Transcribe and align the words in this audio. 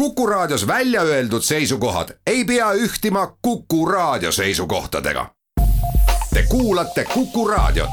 Kuku 0.00 0.26
Raadios 0.26 0.66
välja 0.66 1.02
öeldud 1.02 1.42
seisukohad 1.42 2.08
ei 2.26 2.44
pea 2.44 2.72
ühtima 2.72 3.36
Kuku 3.42 3.86
Raadio 3.86 4.32
seisukohtadega. 4.32 5.26
Te 6.34 6.42
kuulate 6.48 7.04
Kuku 7.04 7.48
Raadiot. 7.48 7.90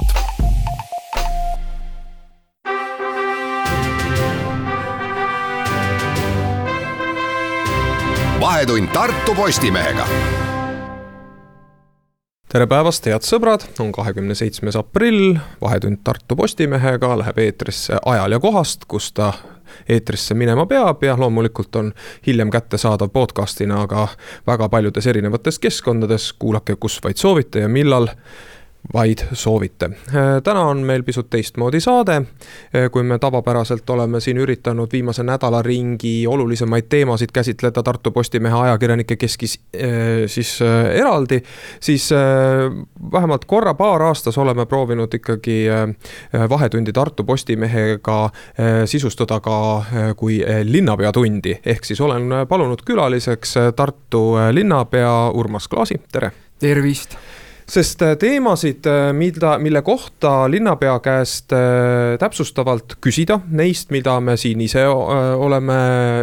vahetund 8.40 8.88
Tartu 8.88 9.36
Postimehega 9.36 10.08
tere 12.52 12.68
päevast, 12.68 13.06
head 13.06 13.22
sõbrad, 13.28 13.68
on 13.84 13.92
kahekümne 13.92 14.36
seitsmes 14.36 14.76
aprill, 14.80 15.36
Vahetund 15.62 16.00
Tartu 16.04 16.36
Postimehega 16.36 17.18
läheb 17.20 17.44
eetrisse 17.44 18.00
ajal 18.06 18.32
ja 18.32 18.40
kohast, 18.40 18.88
kus 18.88 19.12
ta 19.14 19.34
eetrisse 19.90 20.34
minema 20.34 20.66
peab 20.66 21.04
ja 21.04 21.18
loomulikult 21.20 21.76
on 21.76 21.94
hiljem 22.28 22.52
kättesaadav 22.52 23.10
podcast'ina, 23.14 23.82
aga 23.82 24.08
väga 24.48 24.70
paljudes 24.70 25.08
erinevates 25.08 25.60
keskkondades, 25.60 26.34
kuulake, 26.34 26.76
kus 26.76 27.00
vaid 27.04 27.18
soovite 27.18 27.60
ja 27.66 27.70
millal 27.70 28.08
vaid 28.94 29.18
soovite. 29.34 29.90
täna 30.44 30.62
on 30.66 30.78
meil 30.78 31.04
pisut 31.04 31.30
teistmoodi 31.30 31.80
saade, 31.80 32.22
kui 32.92 33.04
me 33.04 33.20
tavapäraselt 33.20 33.90
oleme 33.90 34.20
siin 34.24 34.38
üritanud 34.38 34.92
viimase 34.92 35.24
nädala 35.24 35.62
ringi 35.62 36.28
olulisemaid 36.28 36.88
teemasid 36.90 37.32
käsitleda 37.34 37.84
Tartu 37.84 38.12
Postimehe 38.12 38.56
ajakirjanike 38.56 39.16
keskis 39.16 39.60
siis 40.28 40.60
eraldi, 40.94 41.42
siis 41.80 42.10
vähemalt 43.12 43.46
korra-paar 43.46 44.02
aastas 44.02 44.38
oleme 44.38 44.66
proovinud 44.66 45.14
ikkagi 45.14 45.66
Vahetundi 46.50 46.94
Tartu 46.94 47.24
Postimehega 47.24 48.30
sisustada 48.86 49.40
ka 49.40 49.58
kui 50.18 50.40
linnapeatundi, 50.64 51.60
ehk 51.66 51.86
siis 51.86 52.02
olen 52.02 52.30
palunud 52.50 52.82
külaliseks 52.86 53.56
Tartu 53.76 54.36
linnapea 54.52 55.32
Urmas 55.34 55.68
Klaasi, 55.68 56.02
tere! 56.12 56.32
tervist! 56.60 57.18
Sest 57.68 58.02
äh, 58.02 58.16
teemasid, 58.16 58.86
äh, 58.88 59.12
mida, 59.14 59.58
mille 59.60 59.82
kohta 59.84 60.48
linnapea 60.52 60.96
käest 61.04 61.52
äh, 61.52 62.16
täpsustavalt 62.20 62.96
küsida, 63.04 63.42
neist, 63.52 63.92
mida 63.92 64.18
me 64.24 64.38
siin 64.40 64.62
ise 64.64 64.86
oleme 64.88 65.78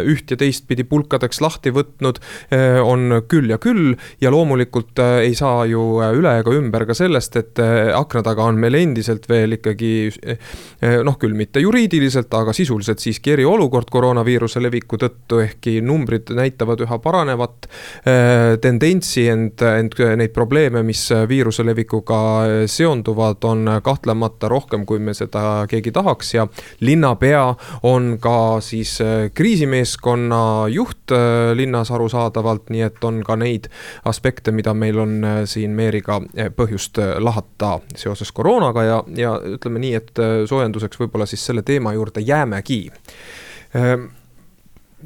üht 0.08 0.32
ja 0.32 0.38
teistpidi 0.40 0.86
pulkadeks 0.88 1.42
lahti 1.44 1.72
võtnud, 1.74 2.20
on 2.84 3.18
küll 3.28 3.50
ja 3.50 3.58
küll. 3.60 3.94
ja 4.20 4.30
loomulikult 4.32 4.98
ei 5.22 5.34
saa 5.36 5.64
ju 5.68 5.82
üle 6.16 6.32
ega 6.40 6.52
ümber 6.54 6.84
ka 6.88 6.94
sellest, 6.96 7.36
et 7.36 7.60
akna 7.94 8.22
taga 8.24 8.46
on 8.48 8.58
meil 8.60 8.76
endiselt 8.78 9.26
veel 9.28 9.56
ikkagi 9.58 9.92
noh, 11.04 11.18
küll 11.20 11.36
mitte 11.36 11.62
juriidiliselt, 11.62 12.32
aga 12.34 12.54
sisuliselt 12.56 13.02
siiski 13.02 13.34
eriolukord 13.34 13.90
koroonaviiruse 13.92 14.62
leviku 14.62 14.98
tõttu, 15.00 15.40
ehkki 15.44 15.78
numbrid 15.84 16.32
näitavad 16.36 16.84
üha 16.86 16.98
paranevat 17.04 17.68
tendentsi, 18.64 19.26
ent, 19.32 19.64
ent 19.64 19.98
neid 20.20 20.34
probleeme, 20.36 20.84
mis 20.86 21.06
viiruse 21.34 21.66
levikuga 21.66 22.20
seonduvad, 22.70 23.42
on 23.44 23.68
kahtlemata 23.82 24.48
rohkem, 24.48 24.86
kui 24.86 25.02
me 25.02 25.14
seda 25.14 25.64
keegi 25.70 25.92
tahaks. 25.94 26.34
Ja 26.34 26.46
linnapea 26.80 27.44
on 27.82 28.16
ka 28.20 28.60
siis 28.60 29.00
äh, 29.00 29.30
kriisimeeskonna 29.34 30.68
juht 30.72 31.12
äh, 31.12 31.52
linnas 31.56 31.90
arusaadavalt, 31.90 32.70
nii 32.70 32.86
et 32.86 33.05
on 33.05 33.22
ka 33.27 33.36
neid 33.40 33.68
aspekte, 34.05 34.55
mida 34.55 34.74
meil 34.74 34.98
on 35.02 35.16
äh, 35.24 35.40
siin 35.50 35.74
Meeriga 35.74 36.20
põhjust 36.56 37.00
lahata 37.18 37.78
seoses 37.96 38.32
koroonaga. 38.32 38.84
Ja, 38.84 38.98
ja 39.16 39.36
ütleme 39.56 39.82
nii, 39.82 39.94
et 39.98 40.20
soojenduseks 40.48 41.00
võib-olla 41.00 41.27
siis 41.27 41.44
selle 41.46 41.64
teema 41.66 41.94
juurde 41.96 42.22
jäämegi 42.24 42.84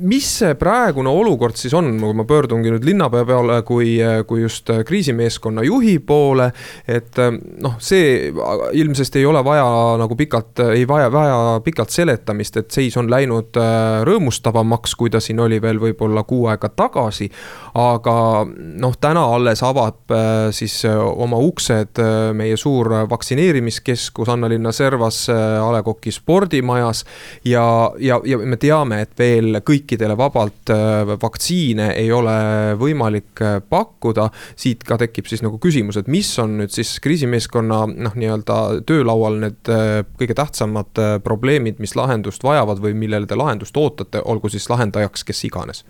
mis 0.01 0.29
see 0.41 0.55
praegune 0.59 1.11
olukord 1.11 1.57
siis 1.59 1.75
on, 1.75 1.91
kui 2.01 2.17
ma 2.17 2.25
pöördungi 2.29 2.73
nüüd 2.73 2.87
linnapea 2.87 3.25
peale 3.29 3.63
kui, 3.67 3.97
kui 4.27 4.43
just 4.43 4.71
kriisimeeskonna 4.87 5.65
juhi 5.67 5.99
poole. 5.99 6.51
et 6.89 7.19
noh, 7.63 7.77
see 7.83 8.33
ilmsesti 8.73 9.19
ei 9.19 9.27
ole 9.27 9.43
vaja 9.45 9.67
nagu 9.99 10.17
pikalt, 10.17 10.59
ei 10.75 10.89
vaja, 10.89 11.13
vaja 11.13 11.61
pikalt 11.65 11.91
seletamist, 11.91 12.57
et 12.57 12.71
seis 12.71 12.97
on 12.97 13.11
läinud 13.11 13.59
äh, 13.59 14.03
rõõmustavamaks, 14.07 14.95
kui 14.99 15.11
ta 15.11 15.21
siin 15.23 15.41
oli 15.41 15.61
veel 15.63 15.81
võib-olla 15.83 16.25
kuu 16.29 16.47
aega 16.53 16.69
tagasi. 16.69 17.31
aga 17.79 18.15
noh, 18.49 18.97
täna 19.01 19.25
alles 19.35 19.63
avab 19.67 20.15
äh, 20.15 20.51
siis 20.55 20.81
äh, 20.89 20.97
oma 20.99 21.39
uksed 21.43 22.01
meie 22.35 22.57
suur 22.57 22.91
vaktsineerimiskeskus 23.11 24.29
Annalinna 24.29 24.73
servas 24.73 25.27
A 25.31 25.69
Le 25.73 25.83
Coq'i 25.83 26.13
spordimajas. 26.13 27.05
ja, 27.45 27.65
ja, 27.99 28.21
ja 28.25 28.39
me 28.39 28.57
teame, 28.57 29.03
et 29.03 29.15
veel 29.19 29.61
kõik 29.65 29.88
kõikidele 29.89 30.17
vabalt 30.19 30.71
äh, 30.71 31.09
vaktsiine 31.21 31.93
ei 31.97 32.11
ole 32.13 32.75
võimalik 32.79 33.41
äh, 33.41 33.61
pakkuda. 33.65 34.29
siit 34.57 34.85
ka 34.85 34.99
tekib 34.99 35.27
siis 35.27 35.43
nagu 35.43 35.59
küsimus, 35.59 35.97
et 35.97 36.09
mis 36.09 36.29
on 36.39 36.59
nüüd 36.61 36.71
siis 36.71 36.99
kriisimeeskonna 37.01 37.87
noh, 37.89 38.15
nii-öelda 38.15 38.83
töölaual 38.87 39.41
need 39.41 39.71
äh, 39.73 40.05
kõige 40.19 40.35
tähtsamad 40.35 41.01
probleemid, 41.25 41.79
mis 41.79 41.97
lahendust 41.97 42.45
vajavad 42.45 42.83
või 42.85 42.95
millele 42.95 43.27
te 43.27 43.37
lahendust 43.37 43.77
ootate, 43.77 44.21
olgu 44.25 44.49
siis 44.49 44.69
lahendajaks 44.69 45.25
kes 45.25 45.45
iganes? 45.45 45.85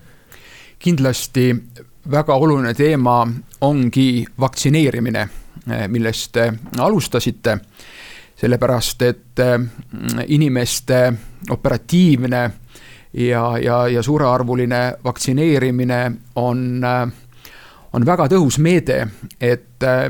kindlasti 0.79 1.51
väga 2.11 2.35
oluline 2.39 2.71
teema 2.75 3.27
ongi 3.67 4.25
vaktsineerimine, 4.39 5.25
millest 5.91 6.31
te 6.33 6.45
alustasite 6.79 7.57
sellepärast, 8.39 9.03
et 9.03 9.43
inimeste 10.31 11.01
operatiivne 11.51 12.45
ja, 13.13 13.59
ja, 13.59 13.89
ja 13.89 14.03
suurearvuline 14.03 14.99
vaktsineerimine 15.05 16.13
on, 16.37 16.83
on 17.93 18.07
väga 18.07 18.29
tõhus 18.33 18.59
meede, 18.63 19.01
et 19.41 19.85
äh, 19.87 20.07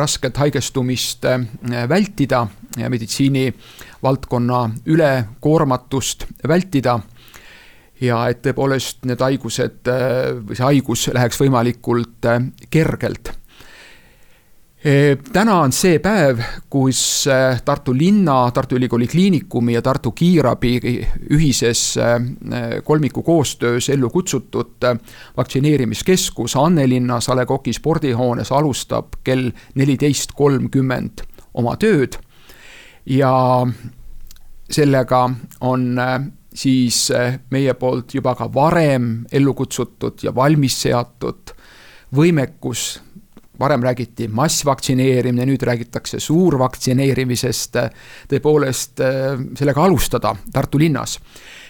rasket 0.00 0.36
haigestumist 0.36 1.24
äh, 1.28 1.44
vältida 1.88 2.46
ja 2.78 2.90
meditsiinivaldkonna 2.90 4.62
ülekoormatust 4.86 6.26
vältida. 6.48 6.98
Ja 8.00 8.28
et 8.30 8.44
tõepoolest 8.44 9.02
need 9.10 9.22
haigused 9.24 9.90
äh, 9.90 10.30
või 10.38 10.56
see 10.56 10.68
haigus 10.68 11.08
läheks 11.14 11.40
võimalikult 11.42 12.30
kergelt 12.70 13.37
täna 15.32 15.56
on 15.64 15.72
see 15.74 15.98
päev, 15.98 16.38
kus 16.70 17.26
äh, 17.26 17.58
Tartu 17.66 17.94
linna, 17.96 18.50
Tartu 18.54 18.76
Ülikooli 18.78 19.08
Kliinikumi 19.10 19.74
ja 19.74 19.82
Tartu 19.82 20.12
Kiirabi 20.12 20.78
ühises 21.34 21.96
äh, 21.98 22.20
kolmiku 22.84 23.22
koostöös 23.22 23.88
ellu 23.88 24.10
kutsutud 24.10 24.84
äh, 24.84 24.98
vaktsineerimiskeskus 25.36 26.56
Annelinnas 26.56 27.28
A 27.28 27.36
Le 27.36 27.46
Coq'i 27.46 27.72
spordihoones 27.72 28.52
alustab 28.52 29.18
kell 29.24 29.50
neliteist 29.74 30.32
kolmkümmend 30.32 31.26
oma 31.54 31.76
tööd. 31.76 32.14
ja 33.06 33.66
sellega 34.70 35.30
on 35.60 36.00
siis 36.54 37.08
meie 37.50 37.74
poolt 37.74 38.14
juba 38.14 38.34
ka 38.34 38.50
varem 38.54 39.24
ellu 39.32 39.54
kutsutud 39.54 40.22
ja 40.22 40.34
valmis 40.34 40.76
seatud 40.82 41.54
võimekus 42.14 43.00
varem 43.60 43.82
räägiti 43.82 44.28
massvaktsineerimine, 44.28 45.46
nüüd 45.46 45.62
räägitakse 45.66 46.20
suurvaktsineerimisest, 46.20 47.78
tõepoolest 48.30 49.02
äh, 49.02 49.40
sellega 49.58 49.84
alustada 49.84 50.34
Tartu 50.52 50.78
linnas. 50.78 51.18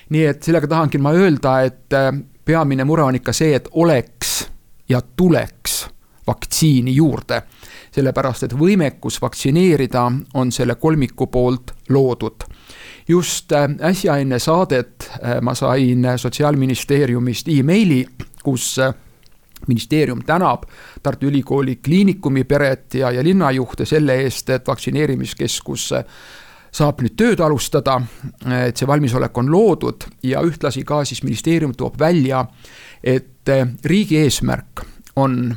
nii 0.08 0.24
et 0.24 0.42
sellega 0.42 0.66
tahangi 0.68 0.98
ma 0.98 1.12
öelda, 1.12 1.60
et 1.64 1.92
äh, 1.92 2.12
peamine 2.44 2.84
mure 2.84 3.02
on 3.02 3.14
ikka 3.14 3.32
see, 3.32 3.54
et 3.54 3.68
oleks 3.72 4.48
ja 4.88 5.00
tuleks 5.00 5.86
vaktsiini 6.26 6.94
juurde. 6.94 7.42
sellepärast, 7.92 8.42
et 8.42 8.52
võimekus 8.52 9.22
vaktsineerida 9.22 10.02
on 10.34 10.52
selle 10.52 10.74
kolmiku 10.74 11.26
poolt 11.26 11.72
loodud 11.88 12.44
just 13.08 13.52
äh, 13.52 13.68
äsja 13.80 14.16
enne 14.16 14.38
saadet 14.38 15.10
ma 15.42 15.54
sain 15.54 16.04
Sotsiaalministeeriumist 16.16 17.48
emaili, 17.48 18.06
kus 18.44 18.76
ministeerium 19.66 20.22
tänab 20.26 20.66
Tartu 21.02 21.26
Ülikooli 21.26 21.76
Kliinikumi 21.76 22.44
peret 22.44 22.94
ja, 22.94 23.10
ja 23.10 23.24
linnajuhte 23.24 23.86
selle 23.86 24.20
eest, 24.22 24.50
et 24.50 24.68
vaktsineerimiskeskus 24.68 25.88
saab 26.78 27.00
nüüd 27.02 27.16
tööd 27.16 27.40
alustada, 27.40 27.96
et 28.60 28.76
see 28.76 28.86
valmisolek 28.88 29.38
on 29.40 29.48
loodud 29.50 30.04
ja 30.22 30.42
ühtlasi 30.44 30.84
ka 30.86 31.00
siis 31.08 31.22
ministeerium 31.24 31.72
toob 31.74 31.96
välja, 32.00 32.44
et 33.02 33.48
riigi 33.84 34.18
eesmärk 34.20 34.84
on 35.16 35.56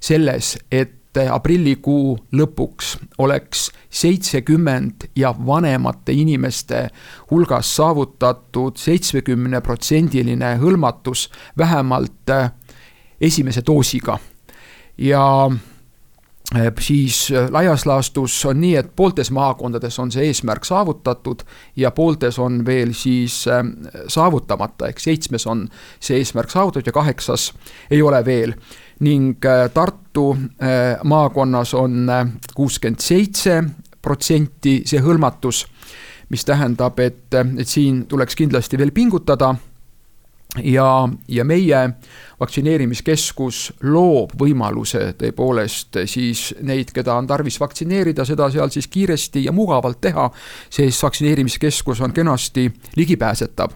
selles, 0.00 0.56
et 0.72 0.94
aprillikuu 1.18 2.12
lõpuks 2.36 2.92
oleks 3.18 3.68
seitsekümmend 3.90 5.08
ja 5.16 5.32
vanemate 5.46 6.12
inimeste 6.14 6.84
hulgas 7.30 7.70
saavutatud 7.76 8.78
seitsmekümneprotsendiline 8.78 10.54
hõlmatus 10.62 11.26
vähemalt 11.58 12.34
esimese 13.20 13.62
doosiga. 13.66 14.18
ja 14.98 15.50
siis 16.80 17.28
laias 17.50 17.86
laastus 17.86 18.44
on 18.46 18.60
nii, 18.60 18.76
et 18.76 18.96
pooltes 18.96 19.30
maakondades 19.30 19.98
on 19.98 20.12
see 20.12 20.26
eesmärk 20.26 20.64
saavutatud 20.64 21.42
ja 21.76 21.90
pooltes 21.90 22.38
on 22.38 22.62
veel 22.66 22.94
siis 22.96 23.44
saavutamata, 24.08 24.88
ehk 24.88 25.00
seitsmes 25.00 25.46
on 25.46 25.66
see 26.00 26.16
eesmärk 26.16 26.50
saavutatud 26.50 26.86
ja 26.88 26.92
kaheksas 26.92 27.52
ei 27.90 28.02
ole 28.02 28.24
veel. 28.24 28.54
ning 29.00 29.44
Tartu 29.74 30.36
maakonnas 31.04 31.74
on 31.74 32.10
kuuskümmend 32.54 33.00
seitse 33.00 33.62
protsenti 34.02 34.82
see 34.86 35.00
hõlmatus, 35.00 35.66
mis 36.28 36.44
tähendab, 36.44 36.98
et, 36.98 37.34
et 37.34 37.68
siin 37.68 38.06
tuleks 38.06 38.36
kindlasti 38.36 38.78
veel 38.78 38.90
pingutada 38.90 39.54
ja, 40.56 41.08
ja 41.28 41.44
meie 41.44 41.80
vaktsineerimiskeskus 42.40 43.72
loob 43.82 44.32
võimaluse 44.38 45.12
tõepoolest 45.18 46.00
siis 46.08 46.54
neid, 46.62 46.92
keda 46.94 47.18
on 47.18 47.26
tarvis 47.26 47.58
vaktsineerida, 47.60 48.24
seda 48.24 48.48
seal 48.50 48.70
siis 48.72 48.88
kiiresti 48.88 49.44
ja 49.44 49.52
mugavalt 49.52 50.00
teha, 50.00 50.28
sest 50.70 51.02
vaktsineerimiskeskus 51.02 52.00
on 52.00 52.12
kenasti 52.12 52.70
ligipääsetav. 52.96 53.70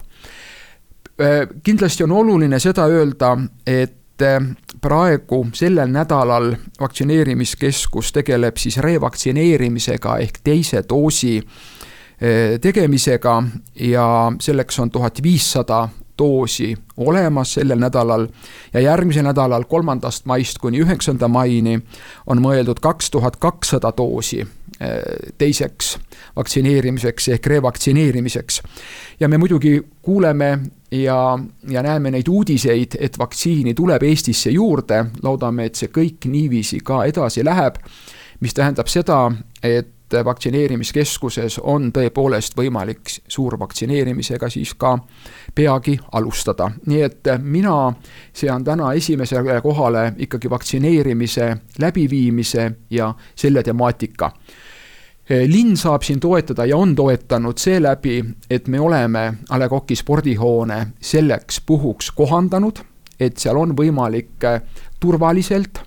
kindlasti 1.63 2.03
on 2.03 2.11
oluline 2.11 2.59
seda 2.59 2.87
öelda, 2.87 3.37
et 3.67 3.99
praegu 4.81 5.47
sellel 5.53 5.89
nädalal 5.91 6.55
vaktsineerimiskeskus 6.79 8.11
tegeleb 8.13 8.57
siis 8.57 8.77
revaktsineerimisega 8.77 10.17
ehk 10.17 10.39
teise 10.43 10.83
doosi 10.89 11.37
eh, 11.37 12.59
tegemisega 12.61 13.43
ja 13.79 14.31
selleks 14.39 14.79
on 14.79 14.91
tuhat 14.91 15.23
viissada 15.23 15.87
doosi 16.19 16.75
olemas 16.97 17.53
sellel 17.53 17.79
nädalal 17.79 18.27
ja 18.73 18.79
järgmisel 18.79 19.23
nädalal, 19.23 19.63
kolmandast 19.63 20.25
maist 20.25 20.59
kuni 20.61 20.81
üheksanda 20.83 21.27
maini 21.27 21.79
on 22.27 22.41
mõeldud 22.41 22.81
kaks 22.81 23.11
tuhat 23.11 23.35
kakssada 23.41 23.93
doosi 23.97 24.41
eh, 24.41 25.01
teiseks 25.37 25.97
vaktsineerimiseks 26.35 27.27
ehk 27.27 27.47
revaktsineerimiseks. 27.47 28.61
ja 29.19 29.29
me 29.29 29.37
muidugi 29.37 29.81
kuuleme 30.01 30.59
ja, 30.91 31.39
ja 31.69 31.83
näeme 31.83 32.11
neid 32.11 32.27
uudiseid, 32.27 32.97
et 32.99 33.19
vaktsiini 33.19 33.73
tuleb 33.73 34.03
Eestisse 34.03 34.51
juurde, 34.51 35.05
loodame, 35.23 35.65
et 35.65 35.75
see 35.75 35.89
kõik 35.89 36.27
niiviisi 36.29 36.79
ka 36.85 37.03
edasi 37.05 37.45
läheb, 37.45 37.79
mis 38.39 38.53
tähendab 38.53 38.87
seda, 38.87 39.31
et 39.63 39.89
vaktsineerimiskeskuses 40.25 41.59
on 41.59 41.91
tõepoolest 41.95 42.57
võimalik 42.57 43.09
suurvaktsineerimisega 43.27 44.49
siis 44.49 44.73
ka 44.73 44.97
peagi 45.55 45.99
alustada. 46.11 46.71
nii 46.85 47.01
et 47.01 47.31
mina 47.41 47.93
sean 48.33 48.63
täna 48.63 48.93
esimesele 48.93 49.61
kohale 49.61 50.13
ikkagi 50.17 50.49
vaktsineerimise 50.49 51.55
läbiviimise 51.79 52.71
ja 52.89 53.13
selle 53.35 53.63
temaatika 53.63 54.31
linn 55.29 55.77
saab 55.77 56.03
siin 56.03 56.19
toetada 56.19 56.65
ja 56.65 56.77
on 56.77 56.95
toetanud 56.95 57.57
seeläbi, 57.57 58.23
et 58.49 58.67
me 58.67 58.79
oleme 58.79 59.33
A 59.49 59.59
Le 59.59 59.69
Coq'i 59.69 59.95
spordihoone 59.95 60.87
selleks 61.01 61.61
puhuks 61.65 62.11
kohandanud, 62.11 62.83
et 63.19 63.37
seal 63.37 63.57
on 63.57 63.71
võimalik 63.77 64.43
turvaliselt 64.99 65.82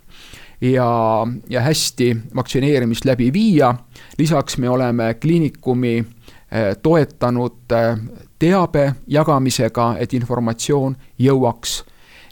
ja, 0.61 1.27
ja 1.49 1.61
hästi 1.61 2.17
vaktsineerimist 2.35 3.05
läbi 3.05 3.33
viia. 3.33 3.75
lisaks 4.19 4.59
me 4.59 4.69
oleme 4.69 5.15
kliinikumi 5.15 5.99
eh, 5.99 6.77
toetanud 6.83 7.73
eh, 7.73 7.99
teabe 8.39 8.95
jagamisega, 9.07 9.97
et 9.99 10.15
informatsioon 10.15 10.97
jõuaks 11.19 11.85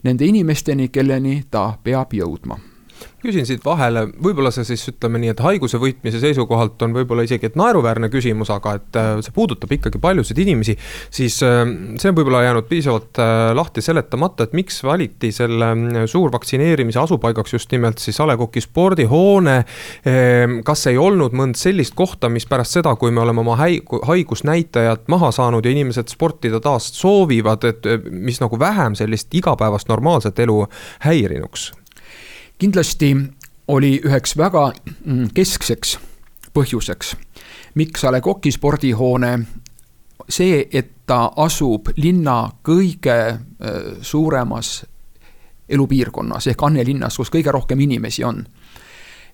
nende 0.05 0.25
inimesteni, 0.25 0.89
kelleni 0.89 1.43
ta 1.51 1.73
peab 1.83 2.13
jõudma 2.13 2.74
küsin 3.25 3.47
siit 3.49 3.65
vahele, 3.65 4.05
võib-olla 4.23 4.51
see 4.53 4.67
siis 4.69 4.85
ütleme 4.93 5.21
nii, 5.23 5.33
et 5.33 5.43
haiguse 5.45 5.79
võitmise 5.81 6.21
seisukohalt 6.23 6.83
on 6.85 6.95
võib-olla 6.97 7.25
isegi, 7.25 7.49
et 7.49 7.59
naeruväärne 7.59 8.11
küsimus, 8.13 8.51
aga 8.53 8.77
et 8.79 8.99
äh, 9.01 9.11
see 9.25 9.35
puudutab 9.35 9.73
ikkagi 9.77 10.01
paljusid 10.03 10.41
inimesi. 10.45 10.77
siis 11.15 11.39
äh, 11.47 11.63
see 12.01 12.13
on 12.13 12.19
võib-olla 12.19 12.45
jäänud 12.45 12.69
piisavalt 12.69 13.21
äh, 13.23 13.51
lahti 13.57 13.85
seletamata, 13.85 14.45
et 14.45 14.57
miks 14.57 14.83
valiti 14.85 15.33
selle 15.33 15.71
suurvaktsineerimise 16.11 17.01
asupaigaks 17.01 17.57
just 17.57 17.73
nimelt 17.73 18.03
siis 18.03 18.21
A 18.21 18.29
Le 18.29 18.37
Coq'i 18.41 18.61
spordihoone. 18.65 19.57
Ähm, 20.09 20.59
kas 20.67 20.87
ei 20.91 20.99
olnud 21.01 21.35
mõnd 21.37 21.59
sellist 21.59 21.95
kohta, 21.97 22.29
mis 22.33 22.47
pärast 22.51 22.77
seda, 22.77 22.95
kui 23.01 23.13
me 23.15 23.23
oleme 23.25 23.41
oma 23.45 23.57
haigusnäitajad 23.57 25.09
maha 25.13 25.31
saanud 25.35 25.65
ja 25.65 25.73
inimesed 25.73 26.13
sportida 26.13 26.61
taas 26.65 26.91
soovivad, 26.99 27.65
et 27.71 27.89
mis 28.11 28.41
nagu 28.43 28.59
vähem 28.61 28.99
sellist 28.99 29.33
igapäevast 29.35 29.89
normaalset 29.89 30.45
elu 30.45 30.61
häirinuks 31.07 31.73
kindlasti 32.59 33.17
oli 33.69 34.01
üheks 34.05 34.37
väga 34.37 34.73
mm, 35.05 35.29
keskseks 35.35 35.99
põhjuseks, 36.55 37.15
miks 37.75 38.05
A 38.05 38.13
Le 38.13 38.21
Coq'i 38.21 38.53
spordihoone 38.53 39.39
see, 40.29 40.65
et 40.73 40.91
ta 41.07 41.27
asub 41.37 41.91
linna 42.01 42.49
kõige 42.65 43.17
äh, 43.35 43.39
suuremas 44.01 44.85
elupiirkonnas 45.69 46.47
ehk 46.53 46.63
Anne 46.65 46.85
linnas, 46.85 47.17
kus 47.17 47.33
kõige 47.33 47.53
rohkem 47.53 47.81
inimesi 47.81 48.25
on. 48.25 48.45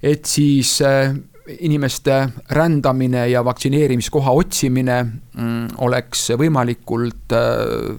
et 0.03 0.25
siis 0.25 0.81
äh, 0.83 1.13
inimeste 1.59 2.29
rändamine 2.51 3.29
ja 3.29 3.45
vaktsineerimiskoha 3.45 4.31
otsimine 4.31 5.03
mm, 5.03 5.69
oleks 5.79 6.31
võimalikult 6.39 7.33
äh, 7.33 7.99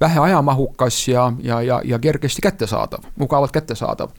vähe 0.00 0.20
ajamahukas 0.20 1.08
ja, 1.08 1.32
ja, 1.42 1.62
ja, 1.62 1.80
ja 1.84 1.98
kergesti 1.98 2.42
kättesaadav, 2.42 3.08
mugavalt 3.16 3.52
kättesaadav 3.52 4.10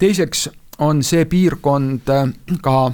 teiseks 0.00 0.48
on 0.80 1.04
see 1.04 1.24
piirkond 1.28 2.08
äh, 2.08 2.28
ka 2.64 2.92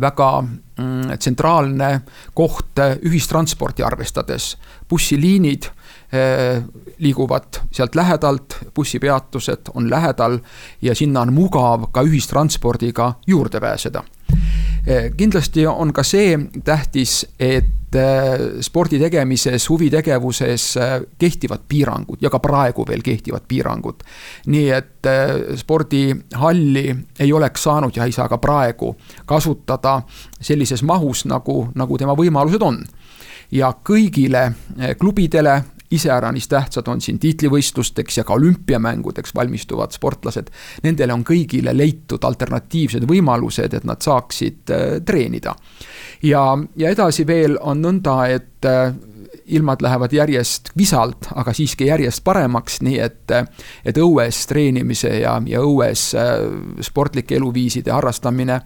väga 0.00 0.30
mm, 0.42 1.18
tsentraalne 1.18 1.90
koht 2.34 2.78
äh, 2.78 2.96
ühistransporti 3.06 3.82
arvestades. 3.86 4.56
bussiliinid 4.88 5.64
äh, 5.64 6.62
liiguvad 6.98 7.62
sealt 7.70 7.94
lähedalt, 7.94 8.58
bussipeatused 8.74 9.70
on 9.74 9.90
lähedal 9.90 10.38
ja 10.82 10.94
sinna 10.94 11.20
on 11.20 11.32
mugav 11.32 11.86
ka 11.92 12.02
ühistranspordiga 12.02 13.14
juurde 13.26 13.60
pääseda. 13.60 14.02
kindlasti 15.16 15.66
on 15.66 15.92
ka 15.92 16.02
see 16.02 16.38
tähtis, 16.64 17.26
et 17.38 17.79
Äh, 17.96 18.60
spordi 18.60 18.98
tegemises, 18.98 19.64
huvitegevuses 19.68 20.76
äh, 20.76 21.00
kehtivad 21.18 21.64
piirangud 21.68 22.22
ja 22.22 22.30
ka 22.30 22.38
praegu 22.38 22.84
veel 22.86 23.02
kehtivad 23.02 23.42
piirangud. 23.48 24.04
nii 24.46 24.68
et 24.70 25.06
äh, 25.10 25.56
spordihalli 25.58 26.84
ei 27.18 27.32
oleks 27.32 27.62
saanud 27.62 27.96
ja 27.96 28.04
ei 28.06 28.12
saa 28.12 28.28
ka 28.28 28.38
praegu 28.38 28.94
kasutada 29.26 30.02
sellises 30.40 30.82
mahus, 30.82 31.24
nagu, 31.24 31.66
nagu 31.74 31.98
tema 31.98 32.14
võimalused 32.14 32.62
on. 32.62 32.78
ja 33.50 33.72
kõigile 33.82 34.52
klubidele 34.98 35.62
iseäranis 35.90 36.48
tähtsad 36.48 36.86
on 36.86 37.00
siin 37.00 37.18
tiitlivõistlusteks 37.18 38.18
ja 38.18 38.24
ka 38.24 38.38
olümpiamängudeks 38.38 39.34
valmistuvad 39.34 39.90
sportlased. 39.90 40.46
Nendele 40.82 41.12
on 41.12 41.24
kõigile 41.26 41.74
leitud 41.76 42.22
alternatiivsed 42.22 43.02
võimalused, 43.02 43.74
et 43.74 43.84
nad 43.84 43.98
saaksid 43.98 44.70
treenida 45.04 45.56
ja, 46.22 46.58
ja 46.76 46.90
edasi 46.90 47.26
veel 47.26 47.56
on 47.60 47.82
nõnda, 47.82 48.16
et 48.32 48.68
äh, 48.68 48.92
ilmad 49.50 49.82
lähevad 49.82 50.12
järjest 50.12 50.70
visalt, 50.78 51.26
aga 51.34 51.52
siiski 51.54 51.88
järjest 51.88 52.22
paremaks, 52.24 52.80
nii 52.86 52.98
et, 53.02 53.32
et 53.84 53.98
õues 53.98 54.44
treenimise 54.50 55.12
ja, 55.22 55.36
ja 55.46 55.62
õues 55.66 56.10
äh, 56.18 56.36
sportlike 56.86 57.36
eluviiside 57.38 57.92
harrastamine 57.94 58.60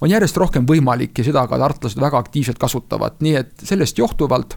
on 0.00 0.10
järjest 0.10 0.40
rohkem 0.40 0.68
võimalik 0.68 1.18
ja 1.20 1.26
seda 1.26 1.44
ka 1.50 1.58
tartlased 1.60 2.00
väga 2.00 2.22
aktiivselt 2.24 2.60
kasutavad, 2.60 3.20
nii 3.20 3.36
et 3.42 3.66
sellest 3.68 4.00
johtuvalt 4.00 4.56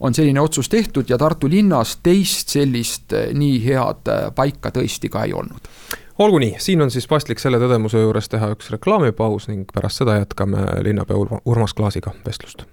on 0.00 0.14
selline 0.14 0.40
otsus 0.40 0.68
tehtud 0.68 1.08
ja 1.08 1.18
Tartu 1.18 1.48
linnas 1.48 1.96
teist 2.04 2.52
sellist 2.54 3.16
äh, 3.16 3.30
nii 3.34 3.62
head 3.66 4.10
paika 4.36 4.74
tõesti 4.74 5.10
ka 5.10 5.26
ei 5.26 5.34
olnud 5.34 5.70
olgu 6.18 6.38
nii, 6.38 6.54
siin 6.58 6.82
on 6.82 6.90
siis 6.90 7.06
paslik 7.08 7.40
selle 7.42 7.60
tõdemuse 7.60 8.00
juures 8.00 8.28
teha 8.32 8.48
üks 8.54 8.70
reklaamipaus 8.72 9.48
ning 9.50 9.68
pärast 9.74 10.02
seda 10.02 10.18
jätkame 10.20 10.64
linnapea 10.82 11.16
Urmas 11.44 11.74
Klaasiga 11.74 12.14
vestlust. 12.26 12.66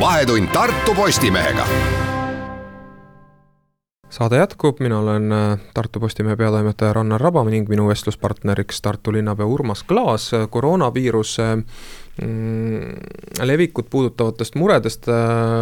vahetund 0.00 0.48
Tartu 0.52 0.94
Postimehega 0.94 1.64
saade 4.14 4.36
jätkub, 4.36 4.78
mina 4.80 4.98
olen 4.98 5.32
äh, 5.32 5.58
Tartu 5.74 6.00
Postimehe 6.00 6.36
peatoimetaja 6.36 6.92
Rannar 6.92 7.20
Raba 7.20 7.44
ning 7.44 7.68
minu 7.68 7.88
vestluspartneriks 7.88 8.82
Tartu 8.82 9.12
linnapea 9.12 9.46
Urmas 9.46 9.82
Klaas, 9.82 10.30
koroonaviiruse 10.50 11.48
levikut 13.42 13.88
puudutavatest 13.90 14.54
muredest 14.54 15.08
äh, 15.08 15.14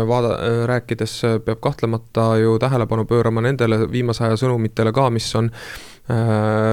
vaada-, 0.09 0.35
äh, 0.37 0.65
rääkides 0.69 1.23
peab 1.45 1.61
kahtlemata 1.61 2.37
ju 2.37 2.59
tähelepanu 2.59 3.05
pöörama 3.05 3.41
nendele 3.41 3.79
viimase 3.93 4.27
aja 4.27 4.37
sõnumitele 4.37 4.93
ka, 4.93 5.09
mis 5.11 5.31
on 5.39 5.49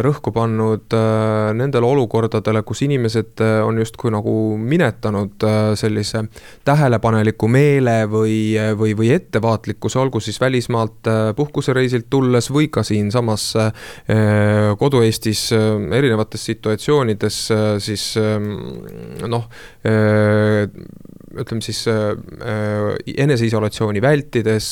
rõhku 0.02 0.32
pannud 0.34 0.94
nendele 1.54 1.86
olukordadele, 1.86 2.64
kus 2.66 2.82
inimesed 2.82 3.44
on 3.64 3.78
justkui 3.78 4.10
nagu 4.12 4.34
minetanud 4.58 5.46
sellise 5.78 6.24
tähelepaneliku 6.66 7.48
meele 7.52 8.00
või, 8.10 8.58
või, 8.78 8.96
või 8.98 9.12
ettevaatlikkuse, 9.14 10.00
olgu 10.02 10.20
siis 10.24 10.42
välismaalt 10.42 11.12
puhkusereisilt 11.38 12.10
tulles 12.10 12.50
või 12.52 12.72
ka 12.74 12.84
siinsamas 12.84 13.52
kodu-Eestis 14.82 15.46
erinevates 15.54 16.50
situatsioonides 16.50 17.40
siis 17.86 18.10
noh 19.30 19.50
ütleme 21.38 21.62
siis 21.62 21.84
äh, 21.88 22.10
äh, 22.42 22.96
eneseisolatsiooni 23.18 24.02
vältides, 24.02 24.72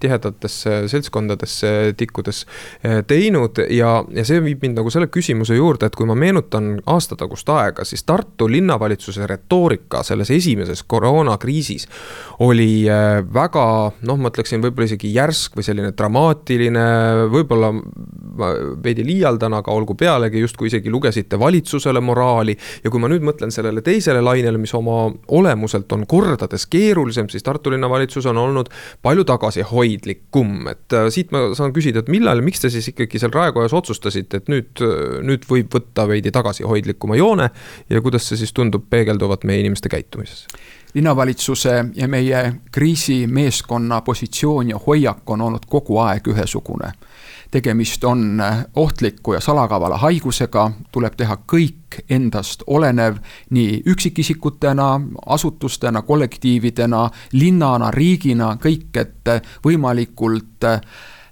tihedatesse 0.00 0.86
seltskondadesse 0.88 1.94
tikkudes 1.98 2.44
äh, 2.46 3.00
teinud 3.06 3.58
ja, 3.70 3.98
ja 4.14 4.24
see 4.26 4.42
viib 4.44 4.62
mind 4.62 4.78
nagu 4.80 4.92
selle 4.92 5.10
küsimuse 5.12 5.58
juurde, 5.58 5.88
et 5.88 5.98
kui 5.98 6.06
ma 6.08 6.14
meenutan 6.18 6.76
aastatagust 6.86 7.50
aega, 7.54 7.86
siis 7.88 8.04
Tartu 8.06 8.48
linnavalitsuse 8.50 9.26
retoorika 9.26 10.02
selles 10.06 10.30
esimeses 10.34 10.84
koroonakriisis 10.86 11.88
oli 12.46 12.86
väga 13.32 13.66
noh, 14.06 14.20
ma 14.20 14.30
ütleksin 14.30 14.62
võib-olla 14.62 14.90
isegi 14.90 15.10
järsk 15.14 15.56
või 15.58 15.66
selline 15.66 15.92
dramaatiline, 15.96 16.86
võib-olla 17.32 17.72
ma 18.36 18.50
veidi 18.84 19.04
liialdan, 19.06 19.56
aga 19.58 19.72
olgu 19.72 19.96
pealegi, 19.98 20.40
justkui 20.44 20.68
isegi 20.70 20.92
lugesite 20.92 21.38
valitsusele 21.40 22.00
moraali. 22.04 22.56
Ja 22.84 22.92
kui 22.92 23.00
ma 23.02 23.10
nüüd 23.10 23.24
mõtlen 23.26 23.52
sellele 23.54 23.82
teisele 23.84 24.20
lainele, 24.24 24.60
mis 24.60 24.74
oma 24.76 25.06
olemuselt 25.34 25.92
on 25.95 25.95
kordades 26.08 26.66
keerulisem, 26.70 27.30
siis 27.32 27.46
Tartu 27.46 27.72
linnavalitsus 27.72 28.26
on 28.26 28.36
olnud 28.42 28.68
palju 29.02 29.24
tagasihoidlikum, 29.24 30.68
et 30.72 30.96
äh, 30.96 31.08
siit 31.14 31.32
ma 31.34 31.46
saan 31.56 31.72
küsida, 31.76 32.04
et 32.04 32.12
millal, 32.12 32.42
miks 32.44 32.60
te 32.60 32.70
siis 32.72 32.90
ikkagi 32.92 33.22
seal 33.22 33.34
Raekojas 33.34 33.74
otsustasite, 33.76 34.42
et 34.42 34.50
nüüd, 34.52 34.84
nüüd 35.26 35.46
võib 35.48 35.72
võtta 35.72 36.06
veidi 36.10 36.34
tagasihoidlikuma 36.34 37.16
joone 37.16 37.50
ja 37.90 38.02
kuidas 38.04 38.28
see 38.28 38.42
siis 38.42 38.52
tundub 38.56 38.90
peegelduvat 38.90 39.46
meie 39.48 39.64
inimeste 39.64 39.92
käitumises? 39.92 40.46
linnavalitsuse 40.96 41.72
ja 41.94 42.06
meie 42.08 42.38
kriisimeeskonna 42.72 44.00
positsioon 44.00 44.70
ja 44.70 44.78
hoiak 44.86 45.30
on 45.30 45.40
olnud 45.44 45.66
kogu 45.68 45.98
aeg 46.00 46.30
ühesugune 46.32 46.92
tegemist 47.56 48.04
on 48.04 48.40
äh, 48.40 48.64
ohtliku 48.76 49.36
ja 49.36 49.40
salakavala 49.40 49.96
haigusega, 50.02 50.68
tuleb 50.92 51.16
teha 51.16 51.38
kõik 51.48 52.00
endast 52.12 52.66
olenev 52.66 53.20
nii 53.56 53.80
üksikisikutena, 53.88 54.88
asutustena, 55.26 56.02
kollektiividena, 56.04 57.06
linnana, 57.32 57.90
riigina, 57.94 58.56
kõik, 58.62 58.90
et 59.00 59.32
äh, 59.32 59.54
võimalikult 59.64 60.66
äh, 60.68 60.80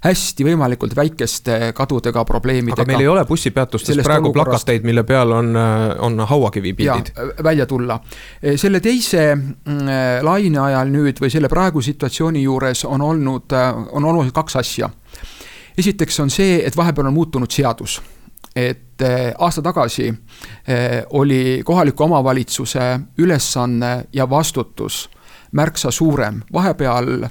hästi 0.05 0.45
võimalikult 0.45 0.93
väikeste 0.97 1.71
kadudega, 1.77 2.21
probleemidega. 2.29 2.81
aga 2.81 2.91
meil 2.91 3.05
ei 3.05 3.07
ole 3.09 3.23
bussipeatustes 3.25 4.01
praegu 4.05 4.29
plakateid, 4.33 4.85
mille 4.85 5.01
peal 5.03 5.33
on, 5.33 5.49
on 6.05 6.19
hauakivipildid. 6.29 7.09
välja 7.43 7.65
tulla. 7.65 7.97
selle 8.55 8.83
teise 8.85 9.31
mm, 9.33 10.21
laine 10.21 10.61
ajal 10.61 10.93
nüüd 10.93 11.21
või 11.21 11.33
selle 11.33 11.49
praegu 11.49 11.81
situatsiooni 11.81 12.45
juures 12.45 12.85
on 12.85 13.01
olnud, 13.01 13.57
on 13.97 14.05
oluliselt 14.11 14.37
kaks 14.37 14.61
asja 14.61 14.91
esiteks 15.77 16.19
on 16.19 16.29
see, 16.29 16.59
et 16.65 16.77
vahepeal 16.77 17.07
on 17.07 17.13
muutunud 17.13 17.51
seadus. 17.51 18.01
Et 18.55 19.01
eh, 19.01 19.33
aasta 19.37 19.61
tagasi 19.61 20.07
eh, 20.07 21.03
oli 21.09 21.61
kohaliku 21.65 22.03
omavalitsuse 22.03 22.99
ülesanne 23.17 24.05
ja 24.13 24.29
vastutus 24.29 25.09
märksa 25.51 25.91
suurem, 25.91 26.41
vahepeal 26.53 27.27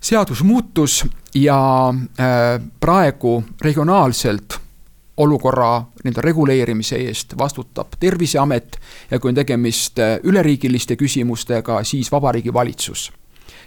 seadus 0.00 0.42
muutus 0.42 1.06
ja 1.34 1.60
eh, 1.94 2.60
praegu 2.80 3.44
regionaalselt 3.60 4.58
olukorra 5.16 5.82
nii-öelda 6.04 6.22
reguleerimise 6.22 6.96
eest 6.96 7.32
vastutab 7.38 7.96
Terviseamet 8.00 8.76
ja 9.10 9.18
kui 9.18 9.32
on 9.32 9.34
tegemist 9.34 9.98
üleriigiliste 10.22 10.96
küsimustega, 10.96 11.80
siis 11.82 12.12
Vabariigi 12.12 12.52
Valitsus 12.52 13.08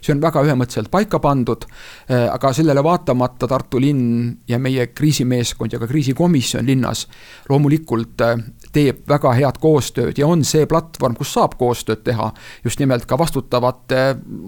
see 0.02 0.16
on 0.16 0.22
väga 0.22 0.42
ühemõtteliselt 0.46 0.90
paika 0.92 1.20
pandud, 1.22 1.68
äh, 2.10 2.26
aga 2.32 2.52
sellele 2.56 2.84
vaatamata 2.84 3.50
Tartu 3.50 3.80
linn 3.82 4.32
ja 4.50 4.60
meie 4.60 4.88
kriisimeeskond 4.96 5.76
ja 5.76 5.80
ka 5.82 5.90
kriisikomisjon 5.90 6.66
linnas 6.66 7.06
loomulikult 7.50 8.26
äh, 8.26 8.36
teeb 8.74 9.06
väga 9.10 9.36
head 9.38 9.62
koostööd 9.62 10.18
ja 10.18 10.28
on 10.28 10.46
see 10.48 10.66
platvorm, 10.70 11.16
kus 11.20 11.34
saab 11.38 11.58
koostööd 11.60 12.04
teha 12.08 12.32
just 12.66 12.82
nimelt 12.82 13.06
ka 13.06 13.20
vastutavate 13.20 14.04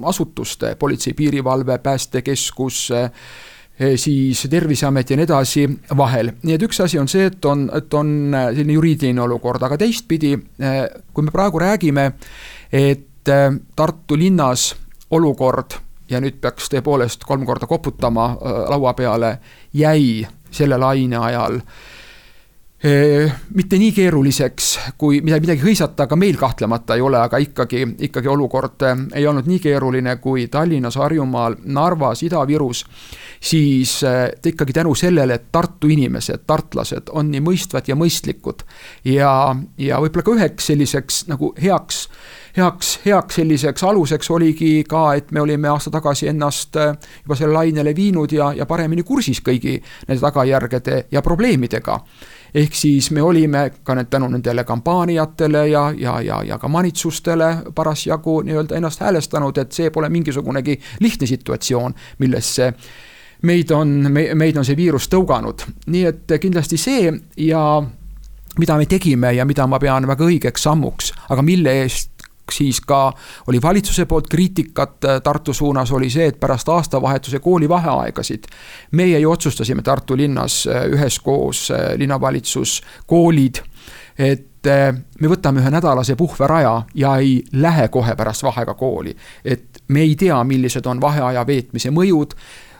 asutuste, 0.10 0.76
politsei, 0.80 1.14
piirivalve, 1.18 1.78
päästekeskus 1.84 2.86
äh, 2.98 3.10
siis 3.98 4.46
Terviseamet 4.50 5.10
ja 5.10 5.18
nii 5.18 5.26
edasi 5.26 5.64
vahel. 5.98 6.34
nii 6.44 6.58
et 6.58 6.66
üks 6.66 6.82
asi 6.84 7.00
on 7.02 7.10
see, 7.10 7.26
et 7.30 7.46
on, 7.50 7.66
et 7.74 7.94
on 7.98 8.12
selline 8.54 8.76
juriidiline 8.78 9.22
olukord, 9.22 9.66
aga 9.66 9.80
teistpidi, 9.82 10.36
kui 11.10 11.26
me 11.26 11.34
praegu 11.34 11.62
räägime, 11.62 12.12
et 12.70 13.10
Tartu 13.24 14.18
linnas 14.20 14.76
olukord 15.14 15.78
ja 16.12 16.22
nüüd 16.24 16.40
peaks 16.44 16.70
tõepoolest 16.74 17.26
kolm 17.28 17.46
korda 17.48 17.70
koputama 17.70 18.30
äh, 18.34 18.62
laua 18.74 18.94
peale, 18.98 19.38
jäi 19.74 20.24
selle 20.54 20.78
laine 20.78 21.18
ajal 21.18 21.60
äh, 22.86 23.32
mitte 23.56 23.80
nii 23.80 23.94
keeruliseks, 23.96 24.70
kui 25.00 25.22
midagi, 25.24 25.48
midagi 25.48 25.66
hõisata, 25.66 26.08
aga 26.08 26.18
meil 26.20 26.38
kahtlemata 26.40 26.98
ei 26.98 27.06
ole, 27.06 27.20
aga 27.22 27.40
ikkagi, 27.42 27.86
ikkagi 28.10 28.32
olukord 28.32 28.86
äh, 28.90 29.06
ei 29.22 29.28
olnud 29.30 29.48
nii 29.50 29.62
keeruline 29.64 30.18
kui 30.24 30.48
Tallinnas, 30.52 31.00
Harjumaal, 31.02 31.58
Narvas, 31.64 32.24
Ida-Virus. 32.28 32.86
siis 33.44 33.98
ikkagi 34.46 34.74
tänu 34.74 34.96
sellele, 34.96 35.34
et 35.34 35.52
Tartu 35.52 35.88
inimesed, 35.92 36.46
tartlased 36.48 37.10
on 37.12 37.32
nii 37.32 37.42
mõistvad 37.44 37.88
ja 37.88 37.96
mõistlikud 37.96 38.64
ja, 39.04 39.56
ja 39.78 40.00
võib-olla 40.00 40.24
ka 40.24 40.38
üheks 40.38 40.72
selliseks 40.72 41.26
nagu 41.28 41.54
heaks 41.62 42.08
heaks, 42.58 43.00
heaks 43.06 43.36
selliseks 43.36 43.84
aluseks 43.84 44.32
oligi 44.32 44.84
ka, 44.90 45.14
et 45.14 45.32
me 45.32 45.42
olime 45.42 45.68
aasta 45.68 45.92
tagasi 45.92 46.28
ennast 46.28 46.76
äh, 46.76 46.96
juba 47.24 47.36
selle 47.36 47.54
lainele 47.54 47.96
viinud 47.96 48.32
ja, 48.32 48.52
ja 48.54 48.66
paremini 48.66 49.04
kursis 49.04 49.42
kõigi 49.42 49.80
nende 50.08 50.22
tagajärgede 50.22 51.06
ja 51.12 51.22
probleemidega. 51.22 52.00
Ehk 52.54 52.76
siis 52.78 53.10
me 53.12 53.22
olime 53.26 53.72
ka 53.84 53.96
need 53.98 54.12
tänu 54.14 54.28
nendele 54.30 54.64
kampaaniatele 54.64 55.68
ja, 55.68 55.88
ja, 55.98 56.20
ja, 56.22 56.44
ja 56.46 56.58
ka 56.62 56.70
manitsustele 56.70 57.50
parasjagu 57.76 58.42
nii-öelda 58.46 58.78
ennast 58.78 59.02
häälestanud, 59.02 59.58
et 59.58 59.72
see 59.72 59.90
pole 59.90 60.10
mingisugunegi 60.14 60.78
lihtne 61.00 61.28
situatsioon, 61.28 61.96
millesse 62.20 62.74
meid 63.44 63.72
on 63.72 63.88
me,, 64.12 64.30
meid 64.36 64.58
on 64.58 64.66
see 64.66 64.78
viirus 64.78 65.10
tõuganud, 65.10 65.66
nii 65.90 66.06
et 66.06 66.38
kindlasti 66.40 66.78
see 66.78 67.10
ja 67.48 67.64
mida 68.60 68.78
me 68.78 68.86
tegime 68.86 69.34
ja 69.34 69.46
mida 69.50 69.66
ma 69.68 69.80
pean 69.82 70.08
väga 70.08 70.26
õigeks 70.30 70.70
sammuks, 70.70 71.14
aga 71.34 71.42
mille 71.42 71.74
eest 71.82 72.13
siis 72.52 72.82
ka 72.82 73.14
oli 73.48 73.62
valitsuse 73.62 74.06
poolt 74.06 74.28
kriitikat 74.28 75.06
äh, 75.06 75.22
Tartu 75.22 75.54
suunas, 75.54 75.92
oli 75.92 76.10
see, 76.10 76.28
et 76.28 76.40
pärast 76.40 76.70
aastavahetuse 76.70 77.40
koolivaheaegasid 77.40 78.50
meie 78.92 79.20
ju 79.20 79.32
otsustasime 79.32 79.82
Tartu 79.82 80.18
linnas 80.18 80.68
äh, 80.68 80.86
üheskoos, 80.92 81.72
äh, 81.72 81.94
linnavalitsus, 81.98 82.82
koolid, 83.08 83.64
et 84.18 84.50
me 85.20 85.28
võtame 85.28 85.60
ühe 85.60 85.72
nädalase 85.74 86.16
puhveraja 86.16 86.86
ja 86.96 87.16
ei 87.20 87.42
lähe 87.52 87.88
kohe 87.92 88.16
pärast 88.16 88.44
vaheaega 88.44 88.74
kooli. 88.74 89.16
et 89.46 89.82
me 89.88 90.02
ei 90.02 90.16
tea, 90.16 90.44
millised 90.44 90.86
on 90.86 91.02
vaheaja 91.02 91.48
veetmise 91.48 91.92
mõjud 91.92 92.36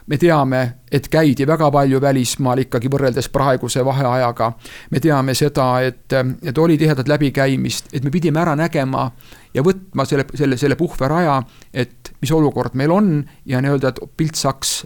me 0.06 0.18
teame, 0.20 0.60
et 0.92 1.08
käidi 1.08 1.46
väga 1.46 1.70
palju 1.72 2.00
välismaal 2.00 2.60
ikkagi 2.64 2.90
võrreldes 2.92 3.30
praeguse 3.32 3.84
vaheajaga. 3.84 4.52
me 4.90 5.00
teame 5.00 5.34
seda, 5.34 5.80
et, 5.80 6.12
et 6.42 6.58
oli 6.58 6.78
tihedat 6.78 7.08
läbikäimist, 7.08 7.88
et 7.92 8.04
me 8.04 8.10
pidime 8.10 8.40
ära 8.40 8.56
nägema 8.56 9.10
ja 9.54 9.62
võtma 9.62 10.04
selle, 10.04 10.26
selle, 10.34 10.56
selle 10.60 10.76
puhveraja, 10.76 11.40
et 11.72 12.12
mis 12.20 12.32
olukord 12.32 12.74
meil 12.74 12.92
on 12.92 13.16
ja 13.46 13.60
nii-öelda, 13.64 13.94
et 13.94 14.00
pilt 14.16 14.36
saaks 14.36 14.82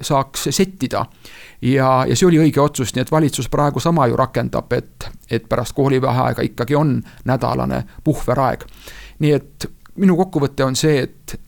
saaks 0.00 0.48
settida. 0.50 1.06
ja, 1.62 2.04
ja 2.08 2.16
see 2.16 2.26
oli 2.26 2.40
õige 2.42 2.60
otsus, 2.60 2.94
nii 2.94 3.04
et 3.04 3.12
valitsus 3.12 3.48
praegu 3.48 3.80
sama 3.80 4.06
ju 4.10 4.16
rakendab, 4.16 4.72
et, 4.72 5.06
et 5.30 5.46
pärast 5.48 5.74
koolivaheaega 5.74 6.42
ikkagi 6.42 6.74
on 6.74 6.96
nädalane 7.24 7.84
puhveraeg. 8.04 8.64
nii 9.18 9.32
et 9.32 9.68
minu 10.02 10.16
kokkuvõte 10.16 10.64
on 10.64 10.76
see, 10.76 11.02
et, 11.06 11.40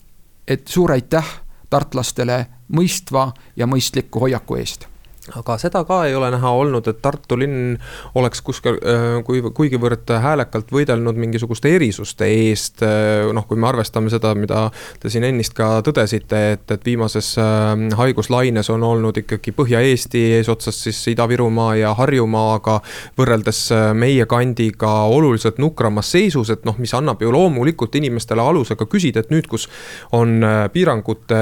et 0.47 0.69
suur 0.69 0.93
aitäh 0.95 1.27
tartlastele 1.71 2.47
mõistva 2.69 3.33
ja 3.57 3.67
mõistliku 3.67 4.27
hoiaku 4.27 4.61
eest 4.61 4.89
aga 5.35 5.57
seda 5.59 5.83
ka 5.87 6.03
ei 6.07 6.15
ole 6.15 6.29
näha 6.31 6.51
olnud, 6.55 6.87
et 6.87 7.01
Tartu 7.03 7.39
linn 7.39 7.77
oleks 8.19 8.43
kuskil, 8.47 8.79
äh, 8.79 9.07
kui, 9.27 9.41
kuigivõrd 9.43 10.11
häälekalt 10.23 10.71
võidelnud 10.73 11.19
mingisuguste 11.19 11.73
erisuste 11.75 12.29
eest. 12.31 12.83
Äh, 12.87 13.27
noh, 13.35 13.47
kui 13.49 13.59
me 13.59 13.69
arvestame 13.71 14.13
seda, 14.13 14.35
mida 14.39 14.69
te 15.03 15.11
siin 15.11 15.27
ennist 15.27 15.57
ka 15.57 15.81
tõdesite, 15.87 16.43
et, 16.55 16.67
et 16.71 16.87
viimases 16.87 17.33
äh, 17.43 17.73
haiguslaines 17.99 18.71
on 18.75 18.87
olnud 18.87 19.19
ikkagi 19.23 19.55
Põhja-Eesti 19.57 20.23
eesotsas 20.39 20.79
siis 20.87 21.03
Ida-Virumaa 21.15 21.75
ja 21.81 21.95
Harjumaaga. 21.97 22.81
võrreldes 23.17 23.61
meie 23.97 24.27
kandiga 24.29 24.91
oluliselt 25.11 25.59
nukramas 25.59 26.11
seisus, 26.13 26.51
et 26.53 26.65
noh, 26.69 26.77
mis 26.79 26.93
annab 26.95 27.23
ju 27.23 27.33
loomulikult 27.33 27.95
inimestele 27.99 28.43
aluse 28.43 28.77
ka 28.77 28.87
küsida, 28.87 29.25
et 29.25 29.31
nüüd, 29.33 29.49
kus 29.49 29.67
on 30.15 30.45
piirangute 30.73 31.39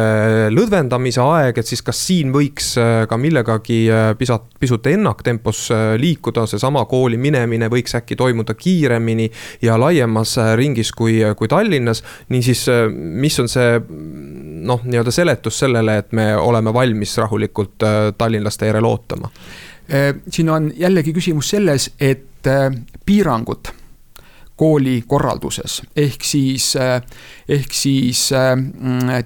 lõdvendamise 0.55 1.23
aeg, 1.25 1.59
et 1.59 1.67
siis 1.67 1.83
kas 1.83 2.00
siin 2.07 2.33
võiks 2.35 2.75
ka 3.09 3.19
millegagi 3.21 3.74
ikkagi 3.75 4.19
pisat, 4.19 4.43
pisut 4.61 4.87
ennaktempos 4.87 5.69
liikuda, 5.97 6.47
seesama 6.47 6.85
kooli 6.85 7.16
minemine 7.16 7.69
võiks 7.73 7.97
äkki 7.99 8.16
toimuda 8.16 8.54
kiiremini 8.54 9.31
ja 9.62 9.78
laiemas 9.81 10.37
ringis 10.57 10.93
kui, 10.93 11.21
kui 11.37 11.49
Tallinnas. 11.49 12.02
niisiis, 12.28 12.66
mis 12.95 13.38
on 13.40 13.49
see 13.49 13.81
noh, 14.64 14.83
nii-öelda 14.85 15.11
seletus 15.11 15.59
sellele, 15.59 15.99
et 15.99 16.12
me 16.12 16.37
oleme 16.37 16.73
valmis 16.73 17.16
rahulikult 17.19 17.85
tallinlaste 18.19 18.66
järel 18.66 18.85
ootama? 18.85 19.31
siin 20.31 20.49
on 20.49 20.71
jällegi 20.76 21.12
küsimus 21.12 21.50
selles, 21.52 21.90
et 22.00 22.49
piirangud 23.04 23.69
koolikorralduses 24.57 25.83
ehk 25.97 26.25
siis, 26.25 26.71
ehk 27.49 27.75
siis 27.75 28.31
äh, 28.33 28.54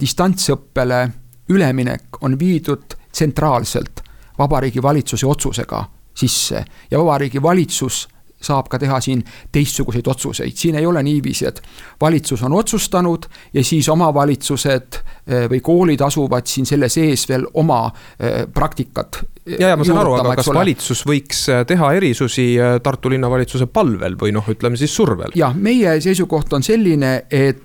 distantsõppele 0.01 1.05
üleminek 1.53 2.23
on 2.25 2.35
viidud 2.41 2.97
tsentraalselt 3.13 4.08
Vabariigi 4.39 4.83
Valitsuse 4.83 5.27
otsusega 5.27 5.85
sisse 6.15 6.65
ja 6.91 6.99
Vabariigi 6.99 7.43
Valitsus 7.43 8.07
saab 8.43 8.69
ka 8.71 8.79
teha 8.79 9.01
siin 9.03 9.23
teistsuguseid 9.53 10.07
otsuseid, 10.07 10.55
siin 10.55 10.79
ei 10.79 10.87
ole 10.87 11.03
niiviisi, 11.03 11.47
et 11.49 11.61
valitsus 12.01 12.43
on 12.47 12.55
otsustanud 12.59 13.27
ja 13.55 13.65
siis 13.65 13.89
omavalitsused 13.91 14.99
eh, 15.01 15.49
või 15.51 15.61
koolid 15.65 16.05
asuvad 16.07 16.47
siin 16.47 16.67
selle 16.69 16.89
sees 16.93 17.27
veel 17.29 17.49
oma 17.59 17.85
eh, 17.89 18.45
praktikat. 18.55 19.23
ja, 19.59 19.73
ja 19.73 19.77
ma 19.77 19.87
saan 19.87 20.03
aru, 20.05 20.15
aga 20.21 20.37
kas 20.39 20.53
ole. 20.53 20.63
valitsus 20.63 21.03
võiks 21.09 21.45
eh, 21.51 21.65
teha 21.67 21.93
erisusi 21.99 22.49
Tartu 22.83 23.11
linnavalitsuse 23.11 23.67
palvel 23.67 24.15
või 24.21 24.33
noh, 24.37 24.47
ütleme 24.55 24.79
siis 24.79 24.95
survel? 24.95 25.35
jah, 25.39 25.57
meie 25.57 25.99
seisukoht 26.05 26.53
on 26.55 26.67
selline, 26.67 27.17
et 27.31 27.65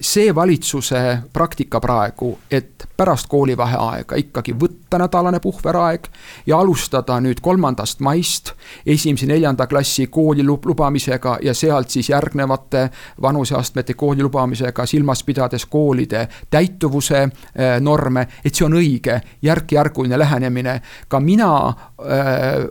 see 0.00 0.34
valitsuse 0.34 1.18
praktika 1.32 1.80
praegu, 1.80 2.38
et 2.50 2.84
pärast 2.96 3.26
koolivaheaega 3.28 4.16
ikkagi 4.16 4.54
võtta 4.58 4.98
nädalane 4.98 5.40
puhveraeg 5.42 6.06
ja 6.46 6.58
alustada 6.58 7.16
nüüd 7.20 7.40
kolmandast 7.42 8.00
maist 8.04 8.52
esimese, 8.86 9.26
neljanda 9.26 9.66
klassi 9.66 10.06
kooli 10.06 10.44
lubamisega 10.44 11.38
ja 11.42 11.54
sealt 11.54 11.90
siis 11.90 12.08
järgnevate 12.10 12.88
vanuseastmete 13.22 13.94
kooli 13.94 14.22
lubamisega, 14.22 14.86
silmas 14.86 15.24
pidades 15.24 15.66
koolide 15.66 16.28
täituvuse 16.50 17.22
äh, 17.22 17.80
norme, 17.80 18.26
et 18.44 18.54
see 18.54 18.66
on 18.66 18.78
õige, 18.78 19.20
järk-järguline 19.42 20.18
lähenemine. 20.18 20.80
ka 21.08 21.20
mina 21.20 21.50
äh, 21.68 21.74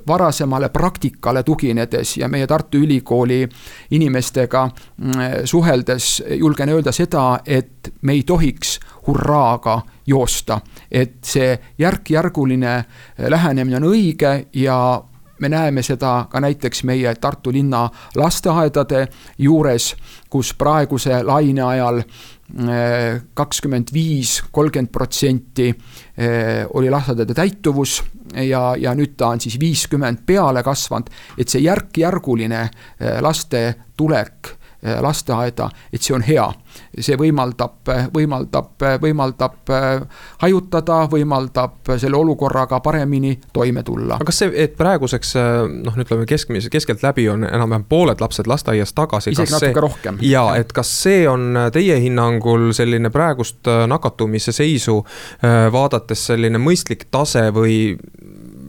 varasemale 0.08 0.70
praktikale 0.70 1.44
tuginedes 1.44 2.18
ja 2.18 2.28
meie 2.28 2.48
Tartu 2.48 2.78
Ülikooli 2.78 3.50
inimestega 3.92 4.64
äh, 4.64 5.32
suheldes 5.46 6.24
julgen 6.40 6.70
öelda 6.70 6.83
seda, 6.92 7.40
et 7.46 7.94
me 8.02 8.14
ei 8.14 8.24
tohiks 8.24 8.80
hurraaga 9.08 9.82
joosta. 10.08 10.62
et 10.92 11.24
see 11.24 11.60
järk-järguline 11.80 12.86
lähenemine 13.18 13.78
on 13.78 13.84
õige 13.84 14.46
ja 14.54 15.04
me 15.44 15.50
näeme 15.50 15.82
seda 15.84 16.28
ka 16.32 16.40
näiteks 16.40 16.84
meie 16.88 17.16
Tartu 17.16 17.52
linna 17.52 17.90
lasteaedade 18.16 19.08
juures, 19.38 19.90
kus 20.30 20.54
praeguse 20.58 21.24
laine 21.24 21.62
ajal 21.66 22.00
eh, 22.00 23.22
kakskümmend 23.34 23.92
viis, 23.94 24.38
kolmkümmend 24.52 24.92
protsenti 24.92 25.68
eh, 25.70 26.64
oli 26.74 26.92
lasteaedade 26.94 27.36
täituvus 27.36 28.00
ja, 28.40 28.64
ja 28.80 28.96
nüüd 28.96 29.18
ta 29.20 29.34
on 29.34 29.44
siis 29.44 29.60
viiskümmend 29.60 30.24
peale 30.26 30.64
kasvanud, 30.64 31.12
et 31.38 31.50
see 31.50 31.66
järk-järguline 31.66 32.62
eh, 32.64 33.18
laste 33.22 33.66
tulek 33.98 34.58
lasteaeda, 34.84 35.70
et 35.96 36.04
see 36.04 36.12
on 36.12 36.26
hea. 36.28 36.44
See 37.00 37.18
võimaldab, 37.20 37.90
võimaldab, 38.14 38.86
võimaldab 39.02 39.72
äh, 39.74 39.88
hajutada, 40.44 41.04
võimaldab 41.12 41.94
selle 41.98 42.18
olukorraga 42.18 42.80
paremini 42.84 43.36
toime 43.54 43.84
tulla. 43.84 44.18
aga 44.20 44.30
kas 44.30 44.44
see, 44.44 44.52
et 44.66 44.78
praeguseks 44.80 45.36
äh, 45.40 45.52
noh, 45.86 45.98
ütleme 46.00 46.28
keskmise, 46.30 46.72
keskeltläbi 46.74 47.28
on 47.34 47.48
enam-vähem 47.48 47.88
pooled 47.90 48.22
lapsed 48.22 48.50
lasteaias 48.50 48.94
tagasi. 48.94 49.34
isegi 49.36 49.52
natuke 49.52 49.72
see, 49.72 49.86
rohkem. 49.88 50.22
ja 50.22 50.46
et 50.60 50.74
kas 50.74 50.92
see 51.04 51.28
on 51.30 51.58
teie 51.74 52.00
hinnangul 52.04 52.72
selline 52.76 53.12
praegust 53.14 53.68
nakatumise 53.88 54.54
seisu 54.56 55.02
vaadates 55.74 56.28
selline 56.32 56.62
mõistlik 56.62 57.08
tase 57.12 57.50
või 57.54 57.96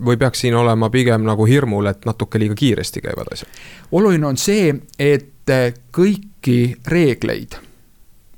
või 0.05 0.17
peaks 0.21 0.41
siin 0.45 0.55
olema 0.55 0.91
pigem 0.91 1.25
nagu 1.25 1.47
hirmul, 1.49 1.87
et 1.87 2.05
natuke 2.05 2.39
liiga 2.39 2.55
kiiresti 2.59 3.01
käivad 3.05 3.31
asjad? 3.33 3.63
oluline 3.93 4.27
on 4.27 4.37
see, 4.41 4.75
et 4.99 5.53
kõiki 5.95 6.59
reegleid, 6.89 7.59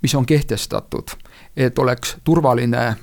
mis 0.03 0.15
on 0.15 0.27
kehtestatud, 0.27 1.11
et 1.57 1.79
oleks 1.79 2.17
turvaline 2.25 2.97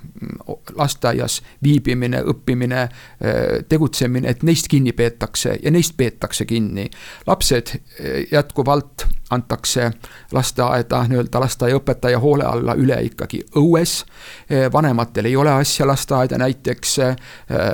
lasteaias 0.76 1.42
viibimine, 1.64 2.22
õppimine, 2.22 2.88
tegutsemine, 3.70 4.30
et 4.30 4.44
neist 4.44 4.68
kinni 4.68 4.94
peetakse 4.94 5.58
ja 5.64 5.72
neist 5.72 5.98
peetakse 5.98 6.46
kinni. 6.46 6.90
lapsed 7.28 7.80
jätkuvalt 8.32 9.06
antakse 9.34 9.92
lasteaeda, 10.32 11.04
nii-öelda 11.10 11.40
lasteaiaõpetaja 11.40 12.20
hoole 12.20 12.46
alla 12.46 12.76
üle 12.78 13.00
ikkagi 13.10 13.42
õues. 13.58 14.04
vanematel 14.74 15.26
ei 15.26 15.36
ole 15.36 15.52
asja 15.52 15.88
lasteaeda, 15.88 16.38
näiteks 16.38 16.98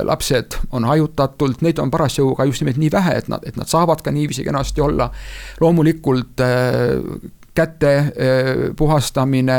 lapsed 0.04 0.56
on 0.72 0.86
hajutatult, 0.86 1.62
neid 1.62 1.80
on 1.80 1.92
parasjagu 1.92 2.36
ka 2.36 2.46
just 2.46 2.62
nimelt 2.62 2.78
nii 2.78 2.92
vähe, 2.92 3.18
et 3.18 3.28
nad, 3.28 3.44
et 3.46 3.58
nad 3.58 3.68
saavad 3.68 4.02
ka 4.02 4.12
niiviisi 4.12 4.44
kenasti 4.44 4.82
olla. 4.82 5.12
loomulikult 5.60 6.42
käte 7.60 7.94
puhastamine 8.78 9.58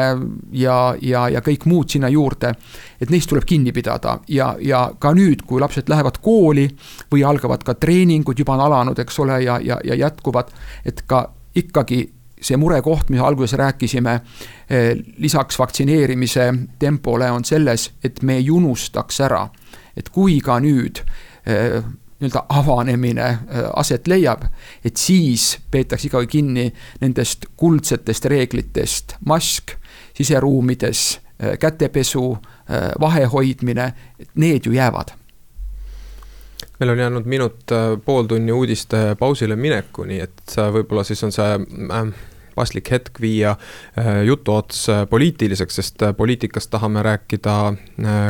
ja, 0.56 0.76
ja, 1.02 1.26
ja 1.28 1.42
kõik 1.44 1.66
muud 1.68 1.92
sinna 1.92 2.08
juurde. 2.08 2.54
et 3.00 3.10
neist 3.10 3.28
tuleb 3.28 3.44
kinni 3.44 3.72
pidada 3.72 4.18
ja, 4.28 4.54
ja 4.60 4.86
ka 4.98 5.12
nüüd, 5.16 5.44
kui 5.46 5.60
lapsed 5.60 5.88
lähevad 5.88 6.20
kooli 6.24 6.68
või 7.12 7.24
algavad 7.24 7.64
ka 7.64 7.74
treeningud, 7.74 8.38
juba 8.38 8.56
on 8.56 8.64
alanud, 8.68 8.98
eks 8.98 9.18
ole, 9.20 9.42
ja, 9.44 9.58
ja, 9.62 9.78
ja 9.84 9.94
jätkuvad, 9.94 10.52
et 10.84 11.04
ka 11.06 11.26
ikkagi 11.54 12.02
see 12.40 12.56
murekoht, 12.56 13.10
mis 13.10 13.20
alguses 13.20 13.58
rääkisime, 13.58 14.20
lisaks 15.18 15.58
vaktsineerimise 15.58 16.52
tempole 16.78 17.30
on 17.30 17.44
selles, 17.44 17.90
et 18.04 18.22
me 18.22 18.38
ei 18.40 18.50
unustaks 18.50 19.20
ära, 19.26 19.44
et 19.96 20.08
kui 20.08 20.40
ka 20.44 20.60
nüüd 20.60 21.02
nii-öelda 22.20 22.44
avanemine 22.48 23.24
äh, 23.24 23.38
aset 23.76 24.08
leiab, 24.08 24.44
et 24.84 24.96
siis 24.96 25.58
peetakse 25.70 26.08
ikkagi 26.08 26.26
kinni 26.26 26.66
nendest 27.00 27.46
kuldsetest 27.56 28.24
reeglitest, 28.24 29.16
mask 29.24 29.72
siseruumides, 30.16 31.20
äh, 31.42 31.58
kätepesu, 31.58 32.32
äh, 32.36 32.90
vahe 33.00 33.24
hoidmine, 33.24 33.92
need 34.34 34.66
ju 34.66 34.72
jäävad. 34.72 35.16
Meil 36.80 36.90
on 36.90 36.98
jäänud 36.98 37.24
minut 37.24 37.72
pool 38.04 38.24
tunni 38.24 38.52
uudiste 38.52 39.16
pausile 39.18 39.56
minekuni, 39.56 40.20
et 40.20 40.54
võib-olla 40.72 41.04
siis 41.04 41.24
on 41.24 41.32
see 41.32 41.58
paslik 42.60 42.90
hetk 42.92 43.20
viia 43.22 43.54
äh, 43.54 44.22
jutuots 44.28 44.84
äh, 44.92 45.04
poliitiliseks, 45.10 45.80
sest 45.80 46.04
äh, 46.04 46.14
poliitikast 46.16 46.70
tahame 46.70 47.02
rääkida 47.06 47.56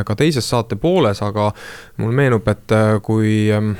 ka 0.05 0.15
teises 0.17 0.47
saate 0.49 0.75
pooles, 0.79 1.21
aga 1.23 1.47
mulle 2.01 2.15
meenub, 2.15 2.47
et 2.51 2.73
kui, 3.05 3.47
ähm, 3.53 3.71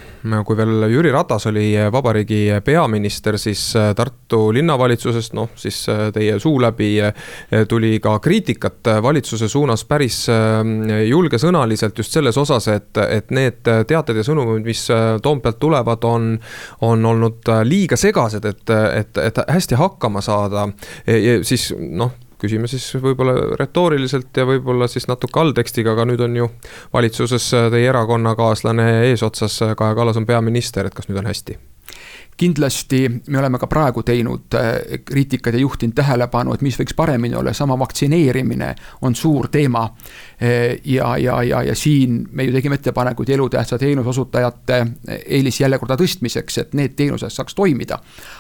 kui 0.48 0.56
veel 0.58 0.86
Jüri 0.92 1.12
Ratas 1.12 1.48
oli 1.50 1.74
vabariigi 1.92 2.62
peaminister, 2.66 3.36
siis 3.42 3.64
Tartu 3.96 4.40
linnavalitsusest, 4.56 5.36
noh 5.36 5.52
siis 5.60 5.82
teie 6.16 6.38
suu 6.40 6.62
läbi 6.64 6.94
tuli 7.68 8.00
ka 8.04 8.18
kriitikat 8.24 8.92
valitsuse 9.04 9.50
suunas 9.52 9.84
päris 9.90 10.22
julgesõnaliselt 11.10 12.00
just 12.00 12.16
selles 12.16 12.40
osas, 12.40 12.70
et, 12.72 13.02
et 13.04 13.36
need 13.36 13.68
teated 13.88 14.22
ja 14.22 14.26
sõnumid, 14.28 14.64
mis 14.66 14.86
Toompealt 15.22 15.60
tulevad, 15.60 16.08
on, 16.08 16.32
on 16.88 17.06
olnud 17.12 17.52
liiga 17.68 18.00
segased, 18.00 18.48
et, 18.48 18.76
et, 19.02 19.22
et 19.28 19.44
hästi 19.52 19.80
hakkama 19.82 20.24
saada 20.24 20.41
saada. 20.42 20.68
siis 21.48 21.72
noh 21.78 22.18
küsime 22.42 22.70
siis 22.70 22.88
võib-olla 23.02 23.56
retooriliselt 23.60 24.38
ja 24.38 24.48
võib-olla 24.50 24.88
siis 24.90 25.06
natuke 25.10 25.42
alltekstiga, 25.44 25.94
aga 25.94 26.08
nüüd 26.10 26.24
on 26.26 26.40
ju 26.40 26.48
valitsuses 26.94 27.52
teie 27.74 27.90
erakonnakaaslane 27.92 28.88
eesotsas, 29.12 29.60
Kaja 29.78 29.98
Kallas 29.98 30.18
on 30.18 30.26
peaminister, 30.26 30.90
et 30.90 30.98
kas 30.98 31.10
nüüd 31.10 31.22
on 31.22 31.30
hästi? 31.30 31.60
kindlasti 32.42 33.10
me 33.28 33.40
oleme 33.40 33.60
ka 33.62 33.68
praegu 33.70 34.02
teinud 34.04 34.56
äh, 34.58 34.70
kriitikat 35.06 35.54
ja 35.54 35.60
juhtinud 35.62 35.94
tähelepanu, 35.94 36.56
et 36.56 36.64
mis 36.66 36.78
võiks 36.80 36.96
paremini 36.98 37.38
olla, 37.38 37.54
sama 37.54 37.78
vaktsineerimine 37.80 38.72
on 39.06 39.16
suur 39.16 39.50
teema. 39.54 39.84
Äh, 40.44 40.80
ja, 40.86 41.18
ja, 41.18 41.44
ja, 41.44 41.64
ja 41.64 41.76
siin 41.76 42.28
me 42.32 42.44
ju 42.44 42.52
tegime 42.52 42.76
ettepanekuid 42.76 43.30
elutähtsa 43.30 43.78
teenuse 43.78 44.10
osutajate 44.10 44.80
eelisjärjekorda 45.26 46.00
tõstmiseks, 46.02 46.58
et 46.58 46.74
need 46.74 46.96
teenused 46.98 47.30
saaks 47.30 47.54
toimida. 47.56 48.00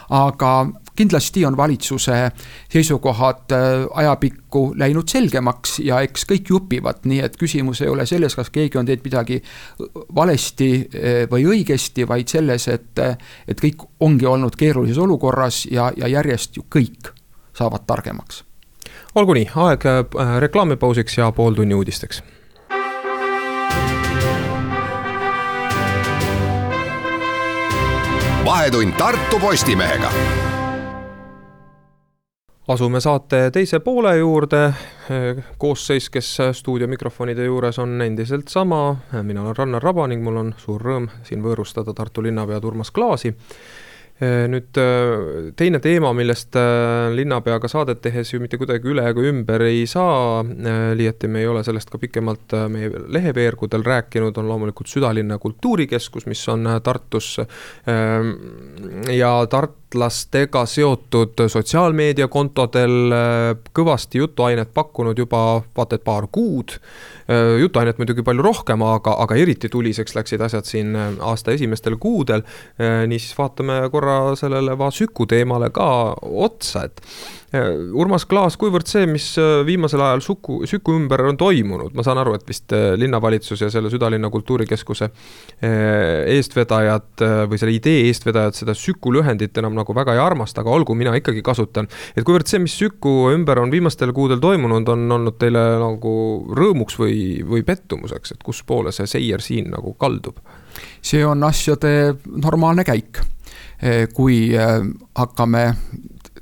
aga 0.10 0.52
kindlasti 0.98 1.46
on 1.46 1.58
valitsuse 1.58 2.32
seisukohad 2.74 3.54
äh, 3.54 3.86
ajapikku 3.94 4.74
läinud 4.82 5.14
selgemaks 5.14 5.78
ja 5.80 6.02
eks 6.02 6.26
kõik 6.26 6.50
ju 6.50 6.64
õpivad, 6.64 7.06
nii 7.06 7.22
et 7.22 7.38
küsimus 7.38 7.86
ei 7.86 7.94
ole 7.94 8.10
selles, 8.10 8.36
kas 8.36 8.50
keegi 8.50 8.82
on 8.82 8.90
teinud 8.90 9.06
midagi 9.06 9.42
valesti 10.16 10.72
või 11.32 11.46
õigesti, 11.54 12.08
vaid 12.10 12.28
selles, 12.34 12.68
et, 12.68 13.00
et 13.48 13.62
kõik 13.62 13.86
ongi 14.00 14.26
olnud 14.26 14.58
keerulises 14.58 14.98
olukorras 14.98 15.68
ja, 15.70 15.92
ja 15.98 16.10
järjest 16.10 16.58
ju 16.58 16.66
kõik 16.66 17.14
saavad 17.54 17.86
targemaks 17.86 18.48
olgu 19.15 19.34
nii, 19.34 19.50
aeg 19.56 19.86
äh, 19.86 19.97
äh, 20.00 20.38
reklaamipausiks 20.39 21.17
ja 21.17 21.32
pooltunni 21.32 21.76
uudisteks 21.76 22.24
vahetund 28.45 28.93
Tartu 28.97 29.39
Postimehega. 29.39 30.12
asume 32.67 33.00
saate 33.02 33.52
teise 33.52 33.80
poole 33.80 34.17
juurde. 34.17 34.63
Äh, 34.65 35.43
koosseis, 35.58 36.10
kes 36.10 36.38
stuudio 36.52 36.88
mikrofonide 36.88 37.45
juures 37.45 37.80
on 37.80 38.02
endiselt 38.02 38.47
sama, 38.47 38.95
mina 39.21 39.41
olen 39.41 39.56
Rannar 39.58 39.84
Raba 39.84 40.08
ning 40.08 40.24
mul 40.24 40.38
on 40.38 40.56
suur 40.58 40.82
rõõm 40.82 41.10
siin 41.24 41.43
võõrustada 41.43 41.93
Tartu 41.93 42.24
linnapead 42.24 42.63
Urmas 42.63 42.91
Klaasi 42.91 43.36
nüüd 44.22 44.78
äh, 44.78 45.50
teine 45.58 45.80
teema, 45.82 46.12
millest 46.14 46.56
äh, 46.60 47.10
linnapeaga 47.16 47.70
saadet 47.72 48.04
tehes 48.06 48.34
ju 48.34 48.42
mitte 48.44 48.60
kuidagi 48.62 48.92
üle 48.94 49.08
ega 49.10 49.26
ümber 49.32 49.66
ei 49.66 49.88
saa, 49.90 50.44
liiati 50.98 51.30
me 51.32 51.42
ei 51.42 51.50
ole 51.50 51.64
sellest 51.66 51.90
ka 51.90 51.98
pikemalt 52.02 52.54
meie 52.70 52.92
leheveergudel 53.18 53.86
rääkinud, 53.88 54.38
on 54.38 54.50
loomulikult 54.52 54.92
südalinna 54.92 55.40
kultuurikeskus, 55.42 56.28
mis 56.30 56.44
on 56.54 56.70
Tartus. 56.84 57.34
Ja 59.12 59.32
tartlastega 59.91 60.62
seotud 60.65 61.41
sotsiaalmeediakontodel 61.51 63.13
kõvasti 63.75 64.21
jutuainet 64.21 64.71
pakkunud 64.73 65.19
juba 65.19 65.62
vaata 65.75 65.99
et 65.99 66.04
paar 66.08 66.30
kuud 66.32 66.77
Äh, 67.32 67.60
jutuainet 67.60 67.99
muidugi 68.01 68.23
palju 68.25 68.43
rohkem, 68.43 68.82
aga, 68.84 69.13
aga 69.23 69.36
eriti 69.39 69.69
tuliseks 69.71 70.15
läksid 70.17 70.41
asjad 70.41 70.67
siin 70.67 70.95
äh, 70.97 71.12
aasta 71.23 71.54
esimestel 71.56 71.95
kuudel. 72.01 72.43
Äh, 72.82 73.04
niisiis 73.08 73.38
vaatame 73.38 73.77
korra 73.93 74.36
sellele 74.39 74.75
Vasüku 74.80 75.27
teemale 75.30 75.69
ka 75.75 75.88
otsa, 76.21 76.88
et 76.89 77.04
Urmas 77.52 78.24
Klaas, 78.30 78.56
kuivõrd 78.56 78.88
see, 78.88 79.04
mis 79.12 79.26
viimasel 79.68 80.00
ajal 80.06 80.22
Suku, 80.24 80.62
Süku 80.70 80.94
ümber 80.96 81.26
on 81.28 81.40
toimunud, 81.40 81.92
ma 81.98 82.06
saan 82.06 82.22
aru, 82.22 82.38
et 82.38 82.46
vist 82.48 82.72
linnavalitsus 82.72 83.66
ja 83.66 83.68
selle 83.74 83.92
südalinna 83.92 84.30
kultuurikeskuse 84.32 85.10
eestvedajad 86.32 87.26
või 87.52 87.60
selle 87.60 87.76
idee 87.76 88.06
eestvedajad 88.08 88.56
seda 88.56 88.76
Süku 88.78 89.12
lühendit 89.12 89.60
enam 89.60 89.76
nagu 89.76 89.96
väga 89.96 90.16
ei 90.16 90.24
armasta, 90.24 90.64
aga 90.64 90.72
olgu, 90.72 90.96
mina 90.96 91.12
ikkagi 91.20 91.44
kasutan. 91.44 91.92
et 92.16 92.24
kuivõrd 92.24 92.48
see, 92.48 92.62
mis 92.64 92.78
Süku 92.80 93.34
ümber 93.36 93.60
on 93.60 93.74
viimastel 93.74 94.16
kuudel 94.16 94.40
toimunud, 94.40 94.88
on 94.88 95.18
olnud 95.20 95.36
teile 95.42 95.66
nagu 95.82 96.16
rõõmuks 96.56 96.96
või 97.04 97.22
või, 97.44 97.64
pettumuseks, 97.68 98.32
et 98.36 98.44
kus 98.44 98.64
poole 98.68 98.92
see 98.96 99.08
seier 99.10 99.42
siin 99.44 99.70
nagu 99.74 99.94
kaldub? 100.00 100.40
see 101.02 101.26
on 101.26 101.44
asjade 101.44 102.16
normaalne 102.26 102.86
käik. 102.88 103.20
Kui 104.14 104.54
hakkame 105.18 105.64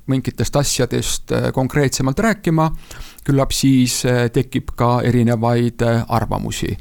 mingitest 0.09 0.55
asjadest 0.59 1.31
eh, 1.31 1.49
konkreetsemalt 1.55 2.19
rääkima, 2.19 2.69
küllap 3.25 3.53
siis 3.53 4.01
tekib 4.33 4.71
ka 4.75 5.01
erinevaid 5.05 5.83
arvamusi. 6.07 6.71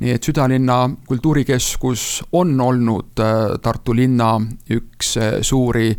nii 0.00 0.14
et 0.16 0.24
südalinna 0.24 0.90
kultuurikeskus 1.06 2.22
on 2.32 2.60
olnud 2.60 3.20
Tartu 3.62 3.92
linna 3.96 4.30
üks 4.70 5.18
suuri 5.42 5.90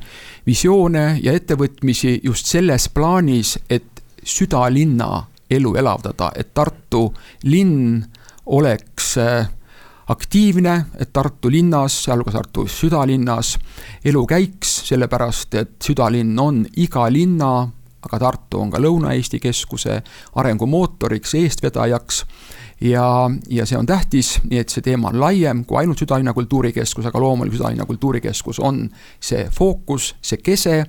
visioone 0.48 1.20
ja 1.22 1.36
ettevõtmisi 1.38 2.20
just 2.24 2.50
selles 2.50 2.89
plaanis, 2.89 3.60
et 3.70 4.02
südalinna 4.24 5.28
elu 5.52 5.76
elavdada, 5.76 6.32
et 6.36 6.54
Tartu 6.54 7.12
linn 7.44 8.02
oleks 8.46 9.17
äh, 9.17 9.50
aktiivne, 10.08 10.86
et 11.00 11.14
Tartu 11.14 11.52
linnas, 11.52 12.04
sealhulgas 12.04 12.34
Tartu 12.34 12.66
südalinnas, 12.68 13.58
elu 14.06 14.26
käiks, 14.28 14.82
sellepärast 14.90 15.56
et 15.62 15.76
südalinn 15.84 16.40
on 16.40 16.66
iga 16.78 17.06
linna, 17.12 17.70
aga 18.02 18.20
Tartu 18.20 18.62
on 18.62 18.72
ka 18.74 18.82
Lõuna-Eesti 18.82 19.40
keskuse 19.42 20.02
arengumootoriks, 20.42 21.36
eestvedajaks 21.38 22.24
ja, 22.82 23.30
ja 23.50 23.66
see 23.66 23.78
on 23.78 23.86
tähtis, 23.86 24.36
nii 24.50 24.62
et 24.62 24.74
see 24.74 24.84
teema 24.86 25.12
on 25.12 25.20
laiem 25.22 25.64
kui 25.70 25.78
ainult 25.82 26.02
Südalinna 26.02 26.34
kultuurikeskus, 26.34 27.06
aga 27.06 27.22
loomulikult 27.22 27.62
Südalinna 27.62 27.86
kultuurikeskus 27.86 28.60
on 28.60 28.88
see 29.22 29.46
fookus, 29.54 30.16
see 30.22 30.42
kese. 30.42 30.84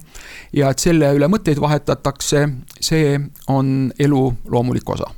ja 0.52 0.70
et 0.70 0.78
selle 0.78 1.12
üle 1.16 1.28
mõtteid 1.28 1.60
vahetatakse, 1.60 2.46
see 2.80 3.18
on 3.52 3.92
elu 3.98 4.22
loomulik 4.48 4.88
osa 4.88 5.12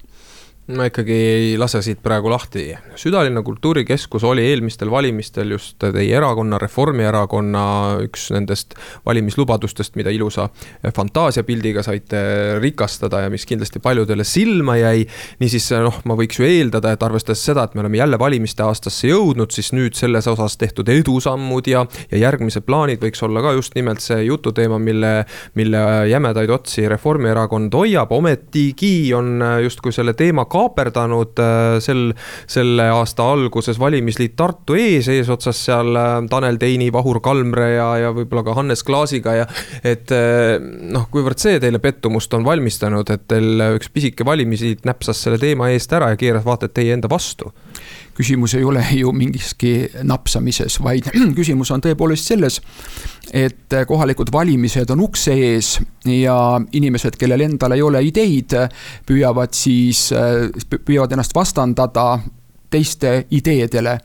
ma 0.73 0.87
ikkagi 0.89 1.13
ei 1.13 1.49
lase 1.61 1.83
siit 1.85 1.99
praegu 2.01 2.31
lahti. 2.33 2.71
südalinna 2.97 3.43
kultuurikeskus 3.45 4.25
oli 4.25 4.47
eelmistel 4.49 4.89
valimistel 4.91 5.51
just 5.53 5.77
teie 5.77 6.17
erakonna, 6.17 6.57
Reformierakonna 6.59 7.65
üks 8.07 8.31
nendest 8.33 8.73
valimislubadustest, 9.05 9.97
mida 10.01 10.11
ilusa 10.15 10.49
fantaasiapildiga 10.97 11.83
saite 11.85 12.23
rikastada 12.63 13.21
ja 13.27 13.33
mis 13.33 13.45
kindlasti 13.47 13.83
paljudele 13.85 14.25
silma 14.25 14.79
jäi. 14.81 15.05
niisiis 15.43 15.69
noh, 15.85 15.99
ma 16.09 16.17
võiks 16.17 16.41
ju 16.41 16.49
eeldada, 16.49 16.95
et 16.95 17.05
arvestades 17.05 17.45
seda, 17.45 17.67
et 17.69 17.77
me 17.77 17.85
oleme 17.85 18.01
jälle 18.01 18.19
valimiste 18.19 18.65
aastasse 18.65 19.13
jõudnud, 19.13 19.53
siis 19.53 19.73
nüüd 19.77 19.99
selles 20.01 20.27
osas 20.33 20.57
tehtud 20.57 20.89
edusammud 20.89 21.69
ja, 21.69 21.85
ja 22.09 22.23
järgmised 22.25 22.65
plaanid 22.65 23.05
võiks 23.05 23.21
olla 23.27 23.45
ka 23.45 23.53
just 23.59 23.77
nimelt 23.77 24.01
see 24.01 24.23
jututeema, 24.31 24.81
mille, 24.81 25.13
mille 25.61 25.85
jämedaid 26.09 26.57
otsi 26.57 26.89
Reformierakond 26.89 27.77
hoiab, 27.77 28.17
ometigi 28.17 29.13
on 29.13 29.45
justkui 29.61 29.93
selle 29.93 30.17
teema 30.17 30.49
kaaperdanud 30.55 31.43
äh, 31.43 31.79
sel, 31.85 32.07
selle 32.51 32.89
aasta 32.95 33.27
alguses 33.35 33.81
valimisliit 33.81 34.37
Tartu 34.39 34.79
ees, 34.79 35.09
eesotsas 35.13 35.65
seal 35.69 35.99
äh, 35.99 36.15
Tanel 36.31 36.61
Teini, 36.63 36.91
Vahur 36.95 37.21
Kalmre 37.25 37.71
ja, 37.75 37.89
ja 38.05 38.15
võib-olla 38.17 38.47
ka 38.47 38.57
Hannes 38.61 38.85
Klaasiga 38.87 39.37
ja 39.41 39.49
et 39.83 40.15
äh, 40.15 40.57
noh, 40.61 41.09
kuivõrd 41.13 41.43
see 41.43 41.61
teile 41.63 41.83
pettumust 41.83 42.35
on 42.37 42.47
valmistanud, 42.47 43.11
et 43.11 43.29
teil 43.31 43.69
üks 43.75 43.91
pisike 43.95 44.27
valimisliit 44.27 44.87
näpsas 44.89 45.27
selle 45.27 45.41
teema 45.43 45.71
eest 45.75 45.93
ära 45.97 46.13
ja 46.15 46.21
keeras 46.21 46.47
vaata 46.47 46.71
et 46.71 46.77
teie 46.77 46.95
enda 46.97 47.11
vastu 47.11 47.53
küsimus 48.15 48.55
ei 48.55 48.65
ole 48.65 48.83
ju 48.99 49.13
mingiski 49.13 49.75
napsamises, 50.07 50.79
vaid 50.83 51.11
küsimus 51.39 51.73
on 51.75 51.83
tõepoolest 51.85 52.31
selles, 52.31 52.61
et 53.33 53.75
kohalikud 53.89 54.33
valimised 54.33 54.91
on 54.95 55.05
ukse 55.09 55.35
ees 55.35 55.75
ja 56.09 56.37
inimesed, 56.73 57.19
kellel 57.21 57.47
endal 57.47 57.77
ei 57.77 57.83
ole 57.83 58.05
ideid, 58.07 58.57
püüavad 59.07 59.55
siis, 59.57 60.09
püüavad 60.75 61.15
ennast 61.17 61.35
vastandada 61.35 62.19
teiste 62.75 63.27
ideedele. 63.31 63.99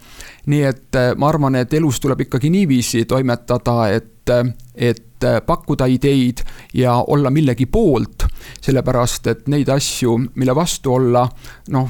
nii 0.50 0.64
et 0.66 0.98
ma 1.18 1.30
arvan, 1.30 1.56
et 1.60 1.74
elus 1.74 2.00
tuleb 2.02 2.26
ikkagi 2.26 2.50
niiviisi 2.50 3.06
toimetada, 3.06 3.90
et, 3.94 4.32
et 4.76 5.28
pakkuda 5.46 5.86
ideid 5.90 6.42
ja 6.74 6.96
olla 7.08 7.30
millegi 7.30 7.66
poolt 7.66 8.29
sellepärast 8.62 9.28
et 9.32 9.48
neid 9.52 9.70
asju, 9.74 10.16
mille 10.36 10.56
vastu 10.56 10.94
olla, 10.96 11.26
noh, 11.76 11.90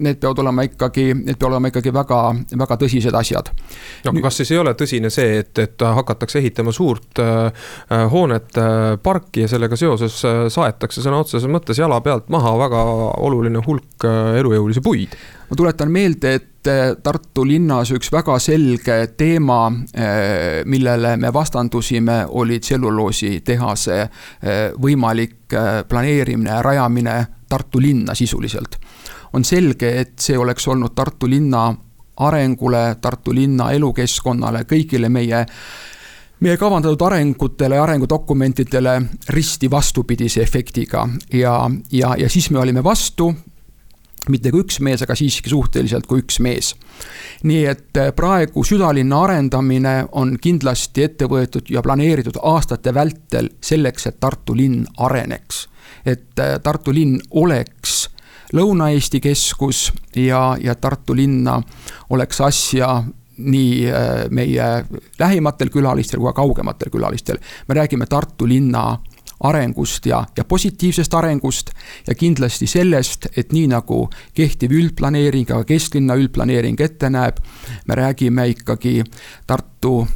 need 0.00 0.20
peavad 0.20 0.42
olema 0.44 0.64
ikkagi, 0.68 1.06
need 1.14 1.36
peavad 1.36 1.56
olema 1.56 1.72
ikkagi 1.72 1.92
väga, 1.94 2.20
väga 2.62 2.78
tõsised 2.84 3.16
asjad. 3.16 3.50
no 4.04 4.14
aga 4.14 4.24
kas 4.28 4.40
siis 4.40 4.54
ei 4.54 4.60
ole 4.62 4.74
tõsine 4.78 5.10
see, 5.12 5.40
et, 5.42 5.52
et 5.58 5.86
hakatakse 6.00 6.40
ehitama 6.40 6.72
suurt 6.72 7.22
äh, 7.22 7.66
hoonet 8.12 8.60
äh, 8.60 8.78
parki 9.02 9.44
ja 9.44 9.50
sellega 9.50 9.76
seoses 9.76 10.20
äh, 10.24 10.46
saetakse 10.52 11.04
sõna 11.04 11.22
otseses 11.24 11.50
mõttes 11.50 11.80
jala 11.80 12.00
pealt 12.04 12.30
maha 12.32 12.56
väga 12.66 12.84
oluline 13.20 13.62
hulk 13.66 14.08
äh, 14.08 14.40
elujõulisi 14.40 14.84
puid? 14.84 15.18
Ma 15.50 15.56
tuletan 15.56 15.90
meelde, 15.90 16.34
et 16.34 16.70
äh, 16.70 16.94
Tartu 17.02 17.44
linnas 17.46 17.90
üks 17.96 18.12
väga 18.12 18.38
selge 18.42 18.98
teema, 19.18 19.66
äh, 19.98 20.62
millele 20.70 21.16
me 21.20 21.32
vastandusime, 21.34 22.22
oli 22.28 22.60
tselluloositehase 22.60 24.00
võimalik 24.80 25.54
planeerimine 25.88 26.50
ja 26.50 26.62
rajamine 26.62 27.18
Tartu 27.50 27.80
linna 27.82 28.14
sisuliselt. 28.14 28.78
On 29.32 29.44
selge, 29.44 29.90
et 30.00 30.18
see 30.22 30.38
oleks 30.38 30.66
olnud 30.68 30.94
Tartu 30.94 31.28
linna 31.30 31.68
arengule, 32.20 32.96
Tartu 33.02 33.34
linna 33.34 33.70
elukeskkonnale, 33.74 34.64
kõigile 34.70 35.10
meie 35.10 35.46
meie 36.40 36.56
kavandatud 36.56 37.02
arengutele 37.04 37.78
arengudokumentidele 37.78 38.94
risti 39.28 39.70
vastupidise 39.70 40.42
efektiga. 40.42 41.08
Ja, 41.32 41.70
ja, 41.92 42.14
ja 42.16 42.28
siis 42.28 42.50
me 42.50 42.58
olime 42.58 42.84
vastu, 42.84 43.28
mitte 44.28 44.50
kui 44.52 44.64
üks 44.64 44.80
mees, 44.84 45.02
aga 45.02 45.16
siiski 45.16 45.50
suhteliselt 45.50 46.06
kui 46.06 46.20
üks 46.24 46.40
mees. 46.44 46.74
nii 47.42 47.64
et 47.70 48.00
praegu 48.16 48.64
südalinna 48.64 49.22
arendamine 49.24 49.94
on 50.12 50.36
kindlasti 50.40 51.06
ette 51.08 51.28
võetud 51.30 51.70
ja 51.72 51.82
planeeritud 51.82 52.36
aastate 52.42 52.94
vältel 52.94 53.50
selleks, 53.60 54.06
et 54.06 54.20
Tartu 54.20 54.56
linn 54.56 54.86
areneks. 54.98 55.68
et 56.04 56.34
Tartu 56.62 56.92
linn 56.94 57.20
oleks 57.30 58.08
Lõuna-Eesti 58.50 59.20
keskus 59.22 59.92
ja, 60.16 60.56
ja 60.60 60.74
Tartu 60.74 61.14
linna 61.14 61.60
oleks 62.10 62.40
asja 62.40 63.04
nii 63.40 63.86
äh, 63.88 64.24
meie 64.30 64.66
lähimatel 65.18 65.70
külalistel 65.72 66.20
kui 66.20 66.28
ka 66.28 66.42
kaugematel 66.42 66.90
külalistel. 66.90 67.38
me 67.68 67.74
räägime 67.74 68.06
Tartu 68.06 68.48
linna 68.48 68.98
arengust 69.40 70.06
ja, 70.06 70.24
ja 70.36 70.44
positiivsest 70.44 71.14
arengust 71.14 71.70
ja 72.06 72.14
kindlasti 72.14 72.66
sellest, 72.66 73.26
et 73.36 73.52
nii 73.52 73.66
nagu 73.72 74.08
kehtiv 74.34 74.72
üldplaneering, 74.76 75.50
aga 75.50 75.64
kesklinna 75.64 76.16
üldplaneering 76.20 76.80
ette 76.80 77.10
näeb, 77.10 77.40
me 77.88 77.94
räägime 77.94 78.48
ikkagi 78.54 79.02
Tartu 79.46 80.06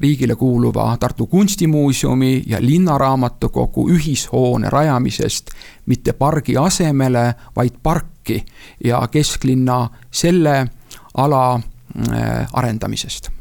riigile 0.00 0.34
kuuluva 0.36 0.96
Tartu 1.00 1.26
Kunstimuuseumi 1.26 2.42
ja 2.46 2.58
Linnaraamatukogu 2.60 3.88
ühishoone 3.90 4.70
rajamisest 4.70 5.50
mitte 5.86 6.12
pargi 6.12 6.56
asemele, 6.56 7.34
vaid 7.56 7.82
parki 7.82 8.44
ja 8.84 9.02
kesklinna 9.10 9.88
selle 10.10 10.66
ala 11.14 11.54
äh, 11.54 12.48
arendamisest 12.52 13.39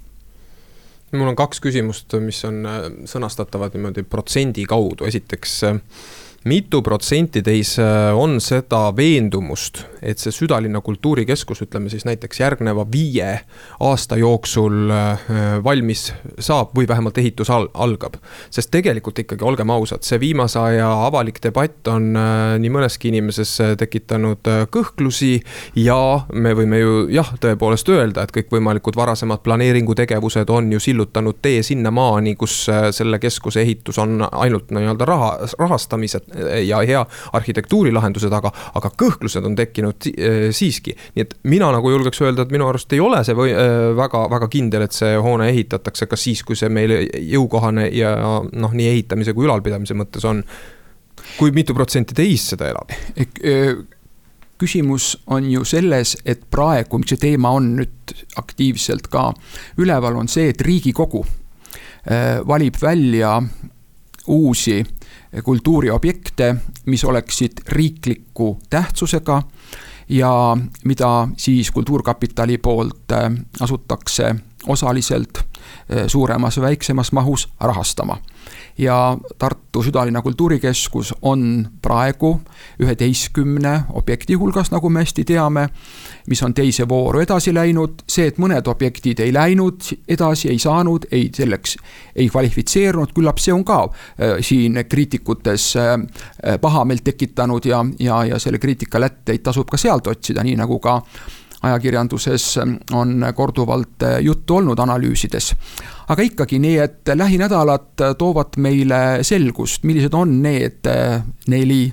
mul 1.15 1.31
on 1.31 1.37
kaks 1.39 1.61
küsimust, 1.63 2.13
mis 2.21 2.41
on 2.47 2.61
sõnastatavad 3.09 3.75
niimoodi 3.75 4.03
protsendi 4.07 4.65
kaudu, 4.69 5.07
esiteks 5.09 5.55
mitu 6.45 6.81
protsenti 6.81 7.41
teis 7.43 7.73
äh, 7.79 8.15
on 8.15 8.39
seda 8.41 8.89
veendumust, 8.95 9.83
et 10.01 10.21
see 10.21 10.31
südalinna 10.31 10.79
kultuurikeskus, 10.81 11.65
ütleme 11.65 11.91
siis 11.91 12.05
näiteks 12.07 12.39
järgneva 12.39 12.85
viie 12.91 13.41
aasta 13.83 14.15
jooksul 14.19 14.91
äh, 14.93 15.25
valmis 15.63 16.09
saab 16.39 16.71
või 16.77 16.87
vähemalt 16.87 17.17
ehitus 17.19 17.51
al 17.51 17.67
algab. 17.73 18.15
sest 18.49 18.71
tegelikult 18.71 19.19
ikkagi, 19.19 19.43
olgem 19.43 19.69
ausad, 19.69 20.05
see 20.07 20.19
viimase 20.19 20.59
aja 20.59 20.87
avalik 21.07 21.41
debatt 21.43 21.87
on 21.91 22.15
äh, 22.15 22.55
nii 22.59 22.71
mõneski 22.71 23.11
inimeses 23.11 23.57
tekitanud 23.79 24.47
kõhklusi 24.71 25.41
ja 25.75 25.99
me 26.33 26.55
võime 26.55 26.79
ju 26.79 26.95
jah, 27.11 27.33
tõepoolest 27.41 27.91
öelda, 27.91 28.23
et 28.23 28.33
kõikvõimalikud 28.35 28.95
varasemad 28.95 29.43
planeeringutegevused 29.43 30.49
on 30.55 30.71
ju 30.71 30.79
sillutanud 30.79 31.41
tee 31.41 31.59
sinnamaani, 31.63 32.35
kus 32.39 32.61
selle 32.95 33.19
keskuse 33.19 33.61
ehitus 33.65 33.99
on 33.99 34.23
ainult 34.31 34.71
nii-öelda 34.71 35.07
raha, 35.09 35.31
rahastamise 35.59 36.21
ja 36.65 36.81
hea 36.85 37.01
arhitektuurilahenduse 37.33 38.29
taga, 38.31 38.51
aga 38.77 38.91
kõhklused 38.99 39.45
on 39.45 39.55
tekkinud 39.57 40.09
eh, 40.11 40.39
siiski. 40.55 40.95
nii 41.15 41.25
et 41.25 41.35
mina 41.49 41.71
nagu 41.73 41.91
julgeks 41.91 42.21
öelda, 42.23 42.45
et 42.45 42.53
minu 42.53 42.67
arust 42.69 42.93
ei 42.93 43.01
ole 43.03 43.21
see 43.27 43.37
või 43.37 43.53
eh, 43.53 43.91
väga, 43.97 44.25
väga 44.31 44.49
kindel, 44.51 44.85
et 44.85 44.95
see 44.95 45.15
hoone 45.17 45.49
ehitatakse 45.51 46.09
ka 46.09 46.19
siis, 46.19 46.43
kui 46.47 46.57
see 46.59 46.71
meile 46.73 47.01
jõukohane 47.05 47.89
ja 47.95 48.15
noh, 48.49 48.75
nii 48.75 48.89
ehitamise 48.95 49.35
kui 49.37 49.47
ülalpidamise 49.47 49.97
mõttes 49.97 50.25
on. 50.29 50.43
kui 51.37 51.51
mitu 51.51 51.73
protsenti 51.75 52.15
teist 52.15 52.55
seda 52.55 52.69
elab? 52.71 52.93
Eh, 53.15 53.75
küsimus 54.59 55.13
on 55.27 55.45
ju 55.51 55.63
selles, 55.63 56.17
et 56.25 56.41
praegu, 56.51 56.99
miks 56.99 57.15
see 57.15 57.21
teema 57.29 57.51
on 57.55 57.75
nüüd 57.77 58.15
aktiivselt 58.39 59.07
ka 59.07 59.29
üleval, 59.79 60.17
on 60.19 60.27
see, 60.27 60.49
et 60.51 60.61
Riigikogu 60.61 61.25
valib 62.47 62.77
välja 62.81 63.35
uusi 64.27 64.79
kultuuriobjekte, 65.43 66.55
mis 66.85 67.03
oleksid 67.03 67.51
riikliku 67.67 68.59
tähtsusega 68.69 69.43
ja 70.09 70.57
mida 70.85 71.27
siis 71.37 71.71
Kultuurkapitali 71.71 72.57
poolt 72.57 73.11
äh, 73.11 73.31
asutakse 73.59 74.35
osaliselt 74.67 75.48
suuremas 76.07 76.57
või 76.57 76.69
väiksemas 76.69 77.11
mahus 77.11 77.47
rahastama. 77.59 78.17
Ja 78.77 79.17
Tartu 79.37 79.83
südalinna 79.83 80.21
kultuurikeskus 80.21 81.13
on 81.21 81.67
praegu 81.81 82.41
üheteistkümne 82.79 83.81
objekti 83.93 84.33
hulgas, 84.33 84.71
nagu 84.71 84.89
me 84.89 85.03
hästi 85.03 85.25
teame, 85.27 85.67
mis 86.27 86.43
on 86.43 86.53
teise 86.53 86.87
vooru 86.89 87.19
edasi 87.19 87.53
läinud, 87.53 88.05
see, 88.07 88.29
et 88.31 88.39
mõned 88.39 88.67
objektid 88.71 89.19
ei 89.19 89.33
läinud 89.35 89.83
edasi, 90.07 90.47
ei 90.49 90.59
saanud, 90.59 91.09
ei 91.11 91.27
selleks 91.35 91.75
ei 92.15 92.29
kvalifitseerunud, 92.29 93.11
küllap 93.15 93.43
see 93.43 93.53
on 93.53 93.65
ka 93.67 93.81
äh, 93.83 94.39
siin 94.41 94.79
kriitikutes 94.89 95.73
äh, 95.75 95.97
pahameelt 96.61 97.03
tekitanud 97.03 97.65
ja, 97.65 97.83
ja, 97.99 98.23
ja 98.31 98.39
selle 98.39 98.63
kriitika 98.63 99.01
lätteid 99.01 99.43
tasub 99.43 99.67
ka 99.69 99.77
sealt 99.77 100.07
otsida, 100.07 100.43
nii 100.43 100.55
nagu 100.59 100.79
ka 100.79 101.01
ajakirjanduses 101.61 102.59
on 102.93 103.25
korduvalt 103.35 104.03
äh, 104.03 104.19
juttu 104.23 104.55
olnud 104.55 104.79
analüüsides. 104.79 105.53
aga 106.09 106.23
ikkagi 106.25 106.59
nii, 106.59 106.77
et 106.77 107.11
lähinädalad 107.13 108.15
toovad 108.17 108.57
meile 108.57 109.19
selgust, 109.21 109.83
millised 109.83 110.13
on 110.13 110.41
need 110.43 110.87
äh, 110.87 111.21
neli 111.47 111.91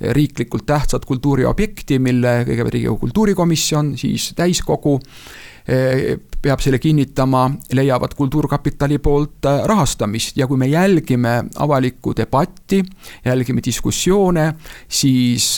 riiklikult 0.00 0.66
tähtsat 0.66 1.04
kultuuriobjekti, 1.04 1.98
mille 1.98 2.42
kõigepealt 2.44 2.74
Riigikogu 2.74 3.06
kultuurikomisjon, 3.06 3.94
siis 3.98 4.32
täiskogu 4.36 4.98
äh, 5.00 5.46
peab 5.66 6.60
selle 6.62 6.78
kinnitama, 6.78 7.50
leiavad 7.74 8.14
Kultuurkapitali 8.14 9.00
poolt 9.02 9.48
rahastamist. 9.66 10.36
Ja 10.38 10.46
kui 10.46 10.56
me 10.56 10.66
jälgime 10.70 11.44
avalikku 11.58 12.14
debatti, 12.16 12.84
jälgime 13.24 13.60
diskussioone, 13.66 14.52
siis 14.88 15.56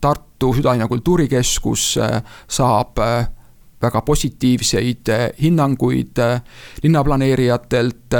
Tartu 0.00 0.26
Tartu 0.36 0.52
Südalinna 0.52 0.88
Kultuurikeskus 0.88 1.98
saab 2.48 2.98
väga 3.82 4.02
positiivseid 4.02 5.08
hinnanguid 5.40 6.20
linnaplaneerijatelt, 6.82 8.16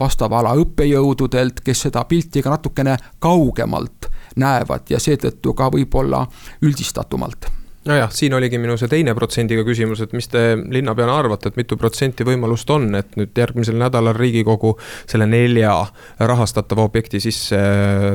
vastava 0.00 0.38
ala 0.40 0.54
õppejõududelt, 0.56 1.60
kes 1.64 1.82
seda 1.86 2.06
pilti 2.08 2.42
ka 2.42 2.54
natukene 2.54 2.96
kaugemalt 3.18 4.08
näevad 4.40 4.88
ja 4.88 5.00
seetõttu 5.00 5.52
ka 5.52 5.68
võib-olla 5.76 6.24
üldistatumalt 6.62 7.63
nojah, 7.88 8.12
siin 8.12 8.34
oligi 8.34 8.58
minu 8.60 8.76
see 8.80 8.88
teine 8.90 9.14
protsendiga 9.16 9.64
küsimus, 9.66 10.02
et 10.04 10.14
mis 10.16 10.28
te 10.30 10.54
linnapeana 10.56 11.18
arvate, 11.18 11.50
et 11.50 11.60
mitu 11.60 11.76
protsenti 11.80 12.26
võimalust 12.26 12.70
on, 12.74 12.88
et 12.98 13.16
nüüd 13.20 13.36
järgmisel 13.38 13.78
nädalal 13.80 14.16
Riigikogu 14.16 14.74
selle 15.10 15.28
nelja 15.30 15.76
rahastatava 16.18 16.86
objekti 16.88 17.20
sisse 17.20 17.60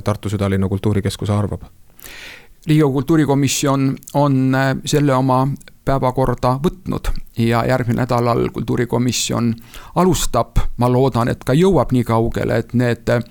Tartu 0.03 0.31
südalinna 0.31 0.69
kultuurikeskuse 0.71 1.33
arvab? 1.33 1.69
riigikogu 2.67 2.93
kultuurikomisjon 2.93 3.95
on 4.19 4.55
äh, 4.55 4.73
selle 4.85 5.13
oma 5.15 5.45
päevakorda 5.85 6.57
võtnud 6.63 7.07
ja 7.39 7.63
järgmisel 7.65 8.01
nädalal 8.01 8.49
kultuurikomisjon 8.53 9.53
alustab, 9.95 10.59
ma 10.77 10.89
loodan, 10.91 11.31
et 11.31 11.43
ka 11.47 11.55
jõuab 11.57 11.93
nii 11.95 12.03
kaugele, 12.03 12.59
et 12.59 12.75
need 12.77 13.09
äh, 13.09 13.23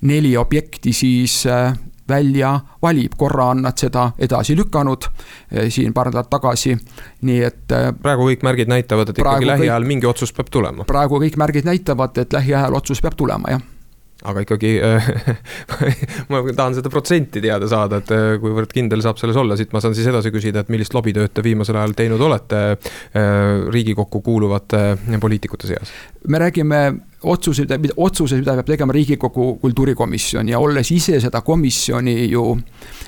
neli 0.00 0.36
objekti 0.36 0.92
siis 0.94 1.42
äh, 1.46 1.74
välja 2.08 2.52
valib, 2.82 3.16
korra 3.16 3.50
on 3.52 3.62
nad 3.62 3.78
seda 3.78 4.10
edasi 4.18 4.56
lükanud 4.56 5.08
siin 5.68 5.94
paar 5.94 6.10
nädalat 6.10 6.30
tagasi, 6.30 6.76
nii 7.22 7.40
et. 7.44 7.64
praegu 8.02 8.28
kõik 8.30 8.44
märgid 8.46 8.70
näitavad, 8.70 9.10
et 9.12 9.18
ikkagi 9.18 9.46
lähiajal 9.46 9.88
mingi 9.88 10.06
otsus 10.06 10.32
peab 10.32 10.50
tulema. 10.50 10.84
praegu 10.88 11.20
kõik 11.22 11.36
märgid 11.40 11.68
näitavad, 11.68 12.18
et 12.18 12.32
lähiajal 12.32 12.80
otsus 12.80 13.02
peab 13.04 13.16
tulema, 13.18 13.56
jah 13.56 13.66
aga 14.28 14.44
ikkagi 14.44 14.72
ma 16.30 16.42
tahan 16.48 16.76
seda 16.78 16.92
protsenti 16.92 17.42
teada 17.44 17.68
saada, 17.70 18.00
et 18.02 18.12
äh, 18.14 18.36
kuivõrd 18.42 18.72
kindel 18.74 19.02
saab 19.04 19.20
selles 19.20 19.38
olla, 19.40 19.56
siit 19.58 19.72
ma 19.74 19.82
saan 19.82 19.96
siis 19.96 20.08
edasi 20.10 20.32
küsida, 20.34 20.62
et 20.62 20.72
millist 20.72 20.94
lobitööd 20.96 21.32
te 21.34 21.44
viimasel 21.44 21.78
ajal 21.80 21.94
teinud 21.98 22.22
olete 22.24 22.62
äh, 22.72 23.68
Riigikokku 23.72 24.22
kuuluvate 24.24 24.82
äh, 24.94 25.20
poliitikute 25.20 25.70
seas? 25.70 25.92
me 26.28 26.40
räägime 26.42 26.80
otsuseid, 27.22 27.72
otsuseid, 27.96 28.42
mida 28.42 28.56
peab 28.58 28.72
tegema 28.72 28.96
Riigikogu 28.96 29.54
kultuurikomisjon 29.62 30.48
ja 30.52 30.60
olles 30.62 30.90
ise 30.94 31.20
seda 31.22 31.42
komisjoni 31.46 32.28
ju 32.30 32.50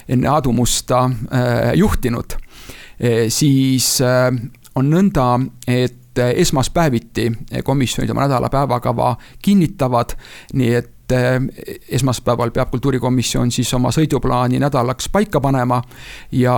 enne 0.08 0.30
Aadu 0.30 0.54
Musta 0.56 1.04
äh, 1.06 1.72
juhtinud 1.78 2.36
äh,, 2.36 3.26
siis 3.28 3.98
äh, 4.04 4.30
on 4.74 4.90
nõnda, 4.90 5.32
et 5.66 5.98
esmaspäeviti 6.20 7.28
komisjonid 7.64 8.10
oma 8.10 8.26
nädala 8.26 8.48
päevakava 8.50 9.12
kinnitavad, 9.42 10.16
nii 10.58 10.72
et 10.74 10.90
et 11.10 11.66
eh, 11.66 11.78
esmaspäeval 11.96 12.50
peab 12.54 12.70
kultuurikomisjon 12.70 13.50
siis 13.52 13.72
oma 13.74 13.92
sõiduplaani 13.94 14.60
nädalaks 14.62 15.08
paika 15.12 15.40
panema. 15.40 15.82
ja 16.32 16.56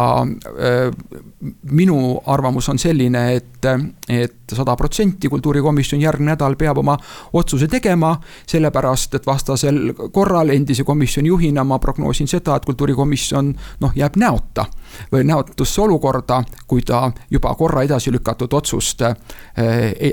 eh, 0.59 0.91
minu 1.71 2.21
arvamus 2.27 2.69
on 2.69 2.79
selline, 2.79 3.23
et, 3.35 3.67
et 4.09 4.55
sada 4.55 4.77
protsenti 4.77 5.29
kultuurikomisjon 5.29 6.01
järgmine 6.01 6.33
nädal 6.33 6.57
peab 6.57 6.79
oma 6.79 6.97
otsuse 7.33 7.69
tegema. 7.69 8.17
sellepärast, 8.47 9.15
et 9.15 9.27
vastasel 9.27 9.95
korral 10.13 10.51
endise 10.51 10.85
komisjoni 10.85 11.29
juhina 11.29 11.65
ma 11.65 11.79
prognoosin 11.79 12.29
seda, 12.29 12.57
et 12.57 12.65
kultuurikomisjon 12.65 13.55
noh, 13.81 13.93
jääb 13.97 14.17
näota 14.17 14.67
või 15.13 15.25
näotusse 15.25 15.81
olukorda, 15.81 16.43
kui 16.67 16.83
ta 16.83 17.11
juba 17.31 17.55
korra 17.55 17.83
edasi 17.83 18.13
lükatud 18.13 18.53
otsust 18.53 19.03
äh, 19.03 19.17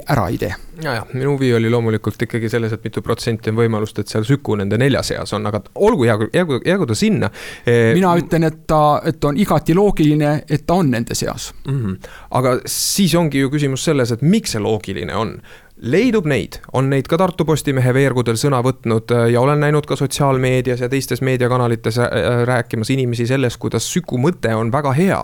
ära 0.08 0.28
ei 0.30 0.38
tee 0.38 0.56
ja, 0.84 0.94
jah, 0.94 1.08
minu 1.14 1.34
huvi 1.34 1.54
oli 1.54 1.70
loomulikult 1.70 2.22
ikkagi 2.22 2.50
selles, 2.50 2.74
et 2.74 2.84
mitu 2.84 3.02
protsenti 3.06 3.52
on 3.52 3.58
võimalust, 3.60 4.00
et 4.00 4.12
seal 4.12 4.26
Süku 4.28 4.56
nende 4.60 4.78
nelja 4.80 5.02
seas 5.06 5.34
on, 5.36 5.48
aga 5.50 5.62
olgu, 5.76 6.06
jäägu, 6.08 6.30
jäägu, 6.34 6.60
jäägu 6.66 6.88
ta 6.90 6.98
sinna 6.98 7.30
e. 7.66 7.94
mina 7.98 8.14
ütlen, 8.20 8.48
et 8.48 8.62
ta, 8.68 8.82
et 9.10 9.24
on 9.26 9.38
igati 9.40 9.76
loogiline, 9.78 10.34
et 10.50 10.66
ta 10.68 10.80
on 10.80 10.92
nende 10.96 11.18
seas 11.20 11.54
mm. 11.68 11.80
-hmm. 11.80 12.12
aga 12.32 12.60
siis 12.66 13.16
ongi 13.16 13.40
ju 13.40 13.50
küsimus 13.50 13.84
selles, 13.86 14.12
et 14.12 14.22
miks 14.22 14.56
see 14.56 14.64
loogiline 14.64 15.16
on 15.16 15.40
leidub 15.80 16.26
neid, 16.28 16.60
on 16.74 16.90
neid 16.90 17.08
ka 17.08 17.18
Tartu 17.18 17.46
Postimehe 17.48 17.94
veergudel 17.96 18.36
sõna 18.36 18.60
võtnud 18.64 19.12
äh, 19.16 19.30
ja 19.34 19.42
olen 19.42 19.60
näinud 19.60 19.86
ka 19.88 19.96
sotsiaalmeedias 19.96 20.82
ja 20.84 20.90
teistes 20.90 21.22
meediakanalites 21.22 21.98
äh, 21.98 22.10
rääkimas 22.46 22.90
inimesi 22.90 23.28
sellest, 23.28 23.58
kuidas 23.58 23.88
Süku 23.94 24.20
mõte 24.20 24.52
on 24.56 24.72
väga 24.72 24.92
hea. 24.94 25.24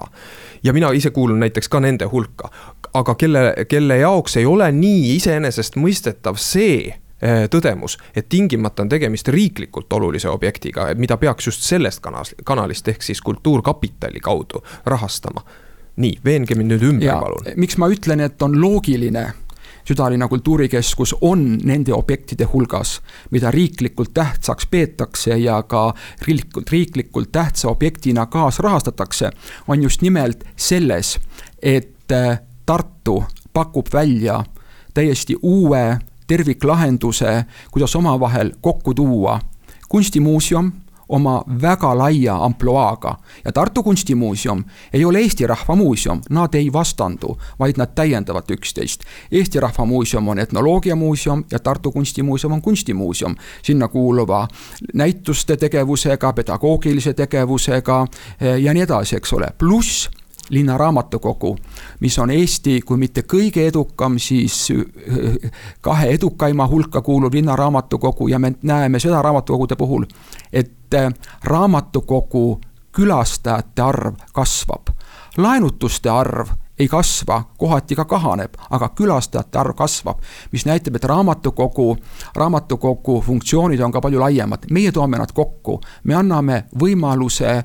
ja 0.63 0.73
mina 0.73 0.91
ise 0.91 1.09
kuulun 1.09 1.39
näiteks 1.39 1.69
ka 1.69 1.79
nende 1.79 2.05
hulka 2.05 2.49
aga 2.93 3.15
kelle, 3.15 3.53
kelle 3.67 3.97
jaoks 3.97 4.37
ei 4.37 4.45
ole 4.45 4.71
nii 4.71 5.15
iseenesestmõistetav 5.15 6.39
see 6.39 6.93
tõdemus, 7.49 7.95
et 8.15 8.27
tingimata 8.29 8.83
on 8.83 8.89
tegemist 8.91 9.29
riiklikult 9.31 9.93
olulise 9.97 10.29
objektiga, 10.29 10.89
mida 10.99 11.15
peaks 11.17 11.47
just 11.47 11.63
sellest 11.65 12.01
kanalist, 12.03 12.35
kanalist 12.45 12.87
ehk 12.91 13.01
siis 13.01 13.21
Kultuurkapitali 13.23 14.19
kaudu 14.21 14.61
rahastama. 14.85 15.41
Nii, 16.01 16.19
veenge 16.25 16.55
mind 16.55 16.75
nüüd 16.75 16.85
ümber, 16.89 17.19
palun. 17.23 17.55
miks 17.55 17.77
ma 17.81 17.89
ütlen, 17.91 18.23
et 18.25 18.41
on 18.41 18.55
loogiline 18.61 19.29
südalinna 19.85 20.27
kultuurikeskus 20.27 21.15
on 21.21 21.43
nende 21.63 21.93
objektide 21.93 22.47
hulgas, 22.49 22.99
mida 23.31 23.51
riiklikult 23.51 24.13
tähtsaks 24.13 24.67
peetakse 24.71 25.37
ja 25.37 25.61
ka 25.63 25.93
riiklikult, 26.25 26.71
riiklikult 26.71 27.31
tähtsa 27.31 27.69
objektina 27.69 28.25
kaasrahastatakse, 28.25 29.29
on 29.67 29.83
just 29.83 30.01
nimelt 30.01 30.43
selles, 30.55 31.19
et 31.61 32.11
eh, 32.11 32.39
Tartu 32.65 33.23
pakub 33.53 33.87
välja 33.93 34.43
täiesti 34.93 35.35
uue 35.41 35.97
terviklahenduse, 36.27 37.45
kuidas 37.71 37.95
omavahel 37.95 38.51
kokku 38.61 38.93
tuua 38.93 39.39
kunstimuuseum 39.89 40.71
oma 41.09 41.43
väga 41.61 41.97
laia 41.97 42.35
ampluaaga. 42.35 43.17
Ja 43.45 43.51
Tartu 43.51 43.83
Kunstimuuseum 43.83 44.63
ei 44.93 45.05
ole 45.05 45.19
Eesti 45.19 45.47
Rahva 45.47 45.75
Muuseum, 45.75 46.21
nad 46.29 46.53
ei 46.53 46.73
vastandu, 46.73 47.37
vaid 47.59 47.77
nad 47.77 47.93
täiendavad 47.95 48.49
üksteist. 48.51 49.03
Eesti 49.31 49.59
Rahva 49.59 49.85
Muuseum 49.85 50.27
on 50.27 50.39
etnoloogiamuuseum 50.39 51.43
ja 51.51 51.59
Tartu 51.59 51.91
Kunstimuuseum 51.91 52.53
on 52.53 52.61
kunstimuuseum, 52.61 53.35
sinna 53.63 53.87
kuuluva 53.87 54.47
näituste 54.93 55.57
tegevusega, 55.57 56.33
pedagoogilise 56.33 57.13
tegevusega 57.13 58.07
eh, 58.41 58.57
ja 58.57 58.73
nii 58.73 58.83
edasi, 58.83 59.15
eks 59.15 59.33
ole, 59.33 59.47
pluss 59.57 60.09
linnaraamatukogu, 60.49 61.57
mis 61.99 62.19
on 62.19 62.31
Eesti, 62.31 62.81
kui 62.81 62.97
mitte 62.97 63.21
kõige 63.21 63.67
edukam, 63.67 64.19
siis 64.19 64.71
äh, 64.71 65.51
kahe 65.81 66.09
edukaima 66.09 66.67
hulka 66.67 67.01
kuuluv 67.01 67.33
linnaraamatukogu 67.33 68.27
ja 68.27 68.39
me 68.39 68.53
näeme 68.61 68.99
seda 68.99 69.21
raamatukogude 69.21 69.75
puhul, 69.75 70.05
et 70.53 70.93
äh, 70.93 71.13
raamatukogu 71.43 72.61
külastajate 72.95 73.81
arv 73.81 74.15
kasvab. 74.33 74.87
laenutuste 75.37 76.09
arv 76.09 76.47
ei 76.79 76.87
kasva, 76.87 77.43
kohati 77.57 77.95
ka 77.95 78.05
kahaneb, 78.05 78.53
aga 78.69 78.89
külastajate 78.89 79.59
arv 79.59 79.75
kasvab, 79.75 80.19
mis 80.51 80.65
näitab, 80.65 80.95
et 80.95 81.03
raamatukogu, 81.03 81.97
raamatukogu 82.35 83.21
funktsioonid 83.21 83.79
on 83.79 83.91
ka 83.91 84.01
palju 84.01 84.19
laiemad, 84.19 84.67
meie 84.71 84.91
toome 84.91 85.17
nad 85.17 85.31
kokku, 85.31 85.79
me 86.03 86.15
anname 86.15 86.63
võimaluse 86.79 87.47
äh, 87.57 87.63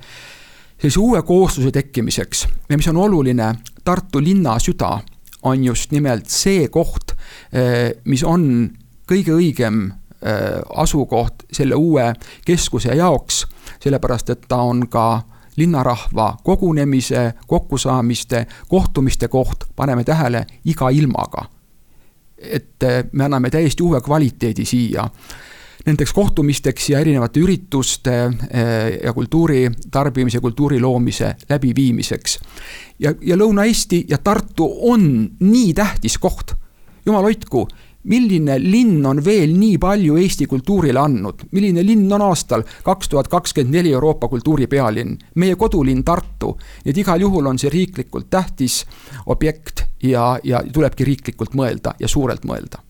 sellise 0.81 1.01
uue 1.01 1.23
koosluse 1.23 1.71
tekkimiseks 1.71 2.49
ja 2.69 2.77
mis 2.77 2.89
on 2.89 2.97
oluline, 2.97 3.55
Tartu 3.85 4.21
linna 4.23 4.59
süda 4.59 4.99
on 5.43 5.65
just 5.65 5.91
nimelt 5.91 6.29
see 6.29 6.69
koht, 6.69 7.13
eh, 7.53 7.93
mis 8.05 8.25
on 8.25 8.71
kõige 9.09 9.35
õigem 9.37 9.91
eh, 9.91 10.61
asukoht 10.77 11.45
selle 11.53 11.75
uue 11.75 12.13
keskuse 12.45 12.97
jaoks, 12.97 13.47
sellepärast 13.81 14.31
et 14.31 14.49
ta 14.49 14.63
on 14.63 14.87
ka 14.89 15.23
linnarahva 15.57 16.37
kogunemise, 16.45 17.33
kokkusaamiste, 17.47 18.47
kohtumiste 18.69 19.29
koht, 19.29 19.65
paneme 19.77 20.05
tähele, 20.05 20.47
iga 20.65 20.91
ilmaga. 20.91 21.49
et 22.41 22.83
eh, 22.83 23.05
me 23.13 23.25
anname 23.25 23.51
täiesti 23.51 23.83
uue 23.83 24.01
kvaliteedi 24.01 24.65
siia 24.65 25.05
nendeks 25.87 26.13
kohtumisteks 26.13 26.91
ja 26.91 27.01
erinevate 27.01 27.41
ürituste 27.41 28.17
eh, 28.51 28.99
ja 29.05 29.13
kultuuri 29.13 29.71
tarbimise, 29.91 30.41
kultuuri 30.41 30.81
loomise 30.81 31.35
läbiviimiseks. 31.49 32.39
ja, 32.99 33.15
ja 33.21 33.37
Lõuna-Eesti 33.37 34.05
ja 34.09 34.19
Tartu 34.19 34.69
on 34.91 35.31
nii 35.41 35.75
tähtis 35.75 36.19
koht, 36.19 36.55
jumal 37.07 37.23
hoidku 37.23 37.69
milline 38.03 38.57
linn 38.59 39.05
on 39.07 39.21
veel 39.25 39.53
nii 39.59 39.77
palju 39.81 40.17
Eesti 40.21 40.47
kultuurile 40.49 41.01
andnud, 41.01 41.45
milline 41.53 41.85
linn 41.85 42.13
on 42.13 42.25
aastal 42.31 42.65
kaks 42.85 43.13
tuhat 43.13 43.29
kakskümmend 43.29 43.77
neli 43.77 43.93
Euroopa 43.93 44.29
kultuuripealinn, 44.29 45.17
meie 45.35 45.57
kodulinn 45.57 46.05
Tartu. 46.05 46.57
nii 46.85 46.91
et 46.95 47.03
igal 47.05 47.21
juhul 47.21 47.47
on 47.47 47.59
see 47.59 47.71
riiklikult 47.71 48.31
tähtis 48.31 48.85
objekt 49.27 49.85
ja, 50.03 50.39
ja 50.45 50.63
tulebki 50.73 51.05
riiklikult 51.05 51.55
mõelda 51.55 51.95
ja 52.01 52.09
suurelt 52.09 52.45
mõelda 52.49 52.81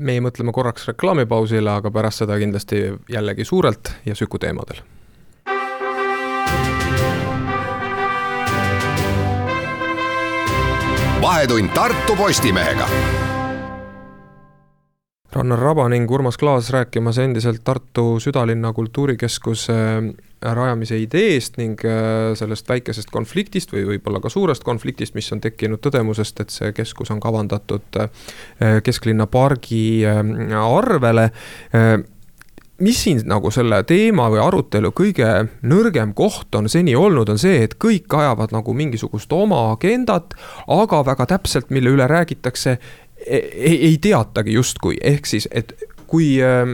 meie 0.00 0.22
mõtleme 0.24 0.52
korraks 0.56 0.88
reklaamipausile, 0.90 1.70
aga 1.70 1.92
pärast 1.92 2.24
seda 2.24 2.38
kindlasti 2.40 2.86
jällegi 3.12 3.44
suurelt 3.44 3.92
ja 4.06 4.16
Süku 4.16 4.38
teemadel. 4.38 4.82
vahetund 11.20 11.68
Tartu 11.76 12.16
Postimehega 12.16 12.88
Rannar 15.32 15.60
Raba 15.62 15.88
ning 15.88 16.10
Urmas 16.10 16.38
Klaas 16.38 16.72
rääkimas 16.74 17.18
endiselt 17.22 17.60
Tartu 17.64 18.18
südalinna 18.20 18.72
kultuurikeskuse 18.72 19.74
rajamise 20.42 20.98
ideest 20.98 21.58
ning 21.60 21.78
äh, 21.84 22.32
sellest 22.34 22.68
väikesest 22.68 23.12
konfliktist 23.12 23.70
või 23.74 23.84
võib-olla 23.92 24.22
ka 24.24 24.32
suurest 24.32 24.64
konfliktist, 24.64 25.14
mis 25.14 25.28
on 25.32 25.42
tekkinud 25.44 25.82
tõdemusest, 25.84 26.40
et 26.40 26.54
see 26.54 26.72
keskus 26.76 27.12
on 27.12 27.20
kavandatud 27.20 28.00
äh, 28.00 28.80
kesklinna 28.82 29.28
pargi 29.30 30.00
äh, 30.08 30.24
arvele. 30.60 31.30
Mis 32.80 32.96
siin 33.04 33.18
nagu 33.28 33.50
selle 33.52 33.82
teema 33.84 34.30
või 34.32 34.40
arutelu 34.40 34.88
kõige 34.96 35.28
nõrgem 35.68 36.14
koht 36.16 36.56
on 36.56 36.68
seni 36.72 36.94
olnud, 36.96 37.28
on 37.28 37.38
see, 37.38 37.58
et 37.66 37.74
kõik 37.76 38.08
ajavad 38.16 38.54
nagu 38.56 38.72
mingisugust 38.72 39.32
oma 39.36 39.66
agendat, 39.74 40.32
aga 40.64 41.02
väga 41.04 41.26
täpselt, 41.34 41.68
mille 41.68 41.92
üle 41.92 42.08
räägitakse, 42.08 42.78
ei, 43.26 43.76
ei 43.90 43.96
teatagi 44.02 44.52
justkui, 44.52 44.98
ehk 45.02 45.26
siis, 45.26 45.48
et 45.50 45.74
kui 46.10 46.36
äh, 46.42 46.66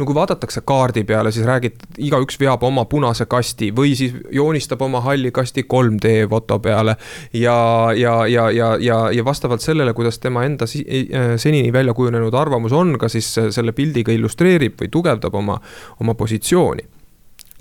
no 0.00 0.06
kui 0.08 0.16
vaadatakse 0.16 0.62
kaardi 0.66 1.04
peale, 1.04 1.32
siis 1.32 1.46
räägid, 1.46 1.82
igaüks 2.00 2.38
veab 2.40 2.62
oma 2.66 2.86
punase 2.88 3.26
kasti 3.30 3.70
või 3.76 3.92
siis 3.98 4.14
joonistab 4.32 4.82
oma 4.86 5.02
halli 5.04 5.32
kasti 5.34 5.66
3D 5.68 6.14
foto 6.30 6.58
peale. 6.58 6.96
ja, 7.32 7.56
ja, 7.96 8.14
ja, 8.26 8.50
ja, 8.50 8.70
ja, 8.80 9.00
ja 9.12 9.24
vastavalt 9.24 9.60
sellele, 9.60 9.92
kuidas 9.94 10.18
tema 10.18 10.44
enda 10.44 10.64
äh, 10.64 11.34
senini 11.36 11.72
välja 11.72 11.94
kujunenud 11.94 12.34
arvamus 12.34 12.72
on, 12.72 12.96
ka 12.98 13.08
siis 13.08 13.28
selle 13.50 13.72
pildiga 13.72 14.12
illustreerib 14.12 14.80
või 14.80 14.88
tugevdab 14.92 15.34
oma, 15.34 15.60
oma 16.00 16.14
positsiooni 16.14 16.99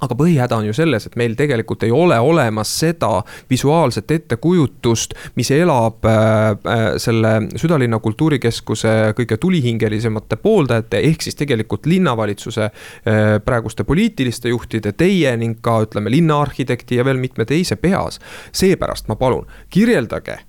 aga 0.01 0.15
põhihäda 0.15 0.59
on 0.59 0.67
ju 0.69 0.75
selles, 0.75 1.05
et 1.07 1.15
meil 1.19 1.35
tegelikult 1.39 1.83
ei 1.83 1.91
ole 1.95 2.17
olemas 2.19 2.71
seda 2.81 3.23
visuaalset 3.49 4.11
ettekujutust, 4.11 5.15
mis 5.39 5.51
elab 5.55 6.05
äh, 6.07 6.13
äh, 6.53 6.85
selle 7.01 7.33
südalinna 7.59 7.99
kultuurikeskuse 8.03 8.95
kõige 9.17 9.37
tulihingelisemate 9.41 10.39
pooldajate, 10.41 11.03
ehk 11.09 11.25
siis 11.25 11.37
tegelikult 11.39 11.89
linnavalitsuse 11.89 12.69
äh, 12.69 13.33
praeguste 13.45 13.83
poliitiliste 13.83 14.53
juhtide, 14.53 14.93
teie 14.97 15.35
ning 15.37 15.59
ka 15.61 15.79
ütleme, 15.87 16.11
linnaarhitekti 16.13 16.99
ja 16.99 17.05
veel 17.07 17.19
mitme 17.21 17.45
teise 17.45 17.75
peas. 17.75 18.19
seepärast 18.51 19.07
ma 19.07 19.15
palun, 19.15 19.47
kirjeldage 19.69 20.39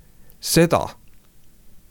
seda 0.40 0.86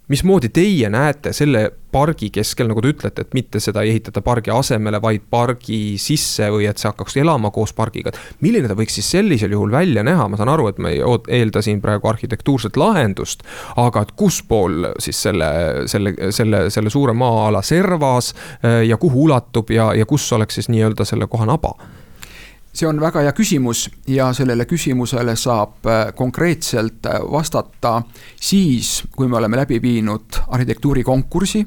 mismoodi 0.10 0.50
teie 0.54 0.89
näete 0.89 1.34
selle 1.34 1.69
pargi 1.91 2.30
keskel, 2.34 2.67
nagu 2.69 2.82
te 2.82 2.91
ütlete, 2.93 3.24
et 3.26 3.36
mitte 3.38 3.62
seda 3.62 3.82
ei 3.86 3.95
ehitata 3.95 4.22
pargi 4.26 4.52
asemele, 4.54 5.00
vaid 5.02 5.26
pargi 5.30 5.98
sisse 6.02 6.50
või 6.54 6.67
et 6.69 6.82
see 6.82 6.89
hakkaks 6.89 7.17
elama 7.22 7.52
koos 7.54 7.74
pargiga. 7.78 8.13
milline 8.41 8.69
ta 8.69 8.78
võiks 8.78 9.00
siis 9.00 9.10
sellisel 9.10 9.54
juhul 9.56 9.72
välja 9.74 10.04
näha, 10.06 10.28
ma 10.30 10.38
saan 10.38 10.54
aru, 10.54 10.67
et 10.69 10.78
me 10.78 10.93
ei 10.93 11.02
eelda 11.39 11.62
siin 11.65 11.82
praegu 11.82 12.10
arhitektuurset 12.10 12.78
lahendust. 12.78 13.43
aga 13.76 14.02
et 14.06 14.12
kus 14.15 14.41
pool 14.43 14.91
siis 15.00 15.22
selle, 15.22 15.50
selle, 15.88 16.13
selle, 16.32 16.67
selle 16.69 16.89
suure 16.89 17.13
maa-ala 17.13 17.62
servas 17.62 18.34
äh, 18.34 18.84
ja 18.89 18.98
kuhu 18.98 19.30
ulatub 19.30 19.69
ja, 19.74 19.93
ja 19.93 20.06
kus 20.06 20.32
oleks 20.34 20.62
siis 20.62 20.69
nii-öelda 20.69 21.06
selle 21.06 21.28
koha 21.28 21.45
naba 21.50 21.74
see 22.73 22.88
on 22.88 22.99
väga 23.01 23.23
hea 23.25 23.34
küsimus 23.36 23.88
ja 24.08 24.29
sellele 24.34 24.65
küsimusele 24.69 25.36
saab 25.39 25.88
äh, 25.89 26.13
konkreetselt 26.15 27.05
äh, 27.05 27.19
vastata 27.32 28.01
siis, 28.36 29.03
kui 29.15 29.27
me 29.27 29.38
oleme 29.38 29.58
läbi 29.58 29.82
viinud 29.82 30.41
arhitektuurikonkursi, 30.47 31.65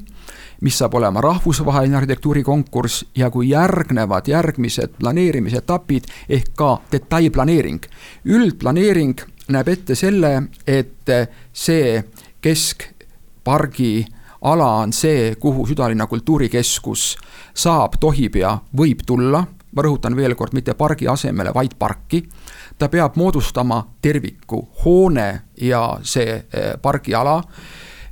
mis 0.61 0.77
saab 0.79 0.95
olema 0.95 1.21
rahvusvaheline 1.21 1.97
arhitektuurikonkurss 1.97 3.05
ja 3.15 3.29
kui 3.29 3.49
järgnevad 3.49 4.27
järgmised 4.27 4.95
planeerimisetapid 4.99 6.07
ehk 6.29 6.53
ka 6.55 6.77
detailplaneering. 6.91 7.83
üldplaneering 8.25 9.21
näeb 9.51 9.67
ette 9.67 9.95
selle, 9.95 10.43
et 10.67 11.09
äh, 11.09 11.27
see 11.53 12.03
keskpargi 12.41 14.05
ala 14.41 14.69
on 14.83 14.93
see, 14.93 15.35
kuhu 15.39 15.67
südalinna 15.67 16.07
kultuurikeskus 16.07 17.17
saab, 17.55 17.99
tohib 17.99 18.35
ja 18.39 18.57
võib 18.75 19.03
tulla 19.07 19.43
ma 19.75 19.85
rõhutan 19.85 20.15
veel 20.15 20.35
kord, 20.35 20.53
mitte 20.53 20.73
pargi 20.77 21.07
asemele, 21.07 21.53
vaid 21.53 21.77
parki. 21.79 22.23
ta 22.77 22.89
peab 22.89 23.15
moodustama 23.15 23.83
terviku, 24.01 24.67
hoone 24.85 25.41
ja 25.61 25.99
see 26.01 26.33
eh, 26.33 26.73
pargiala. 26.81 27.43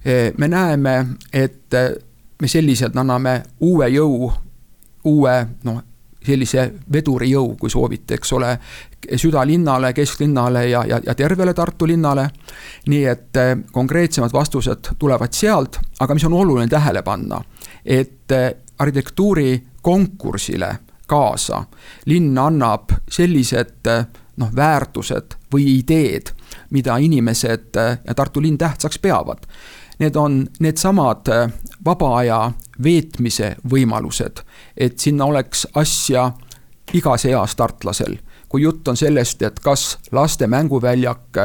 Eh, 0.05 0.33
me 0.37 0.47
näeme, 0.47 1.05
et 1.33 1.73
eh, 1.73 1.95
me 2.41 2.47
selliselt 2.47 2.97
anname 2.97 3.41
uue 3.59 3.87
jõu, 3.89 4.31
uue 5.03 5.33
noh, 5.63 5.81
sellise 6.25 6.67
vedurijõu, 6.93 7.55
kui 7.57 7.69
soovite, 7.69 8.19
eks 8.19 8.33
ole, 8.37 8.51
südalinnale, 9.17 9.93
kesklinnale 9.97 10.67
ja, 10.69 10.83
ja, 10.85 10.99
ja 11.05 11.15
tervele 11.15 11.53
Tartu 11.53 11.87
linnale. 11.87 12.29
nii 12.87 13.05
et 13.05 13.37
konkreetsemad 13.71 14.33
vastused 14.33 14.93
tulevad 14.99 15.33
sealt, 15.33 15.79
aga 15.99 16.13
mis 16.13 16.25
on 16.25 16.33
oluline 16.33 16.67
tähele 16.69 17.01
panna, 17.01 17.41
et 17.85 18.29
arhitektuuri 18.77 19.63
konkursile 19.81 20.77
kaasa. 21.11 21.65
linn 22.05 22.37
annab 22.37 22.95
sellised 23.11 23.89
noh, 24.37 24.55
väärtused 24.55 25.35
või 25.53 25.67
ideed, 25.81 26.31
mida 26.71 26.97
inimesed 26.97 27.75
ja 27.75 28.15
Tartu 28.15 28.41
linn 28.41 28.57
tähtsaks 28.57 28.99
peavad. 28.99 29.43
Need 29.99 30.15
on 30.15 30.47
needsamad 30.59 31.27
vaba 31.85 32.15
aja 32.17 32.39
veetmise 32.83 33.55
võimalused, 33.69 34.41
et 34.77 34.99
sinna 34.99 35.27
oleks 35.29 35.67
asja 35.75 36.31
igas 36.93 37.25
eas 37.29 37.55
tartlasel 37.55 38.17
kui 38.51 38.61
jutt 38.61 38.87
on 38.91 38.97
sellest, 38.99 39.41
et 39.47 39.59
kas 39.63 39.97
laste 40.11 40.47
mänguväljak 40.47 41.39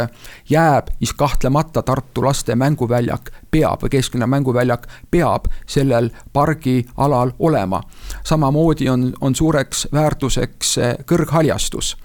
jääb, 0.50 0.90
siis 0.98 1.12
kahtlemata 1.14 1.82
Tartu 1.86 2.24
laste 2.24 2.56
mänguväljak 2.58 3.30
peab 3.50 3.84
või 3.84 3.92
kesklinna 3.94 4.26
mänguväljak 4.26 4.88
peab 5.10 5.46
sellel 5.66 6.10
pargialal 6.32 7.30
olema. 7.38 7.82
samamoodi 8.24 8.88
on, 8.88 9.12
on 9.20 9.34
suureks 9.34 9.88
väärtuseks 9.92 10.78
kõrghaljastus. 11.06 11.96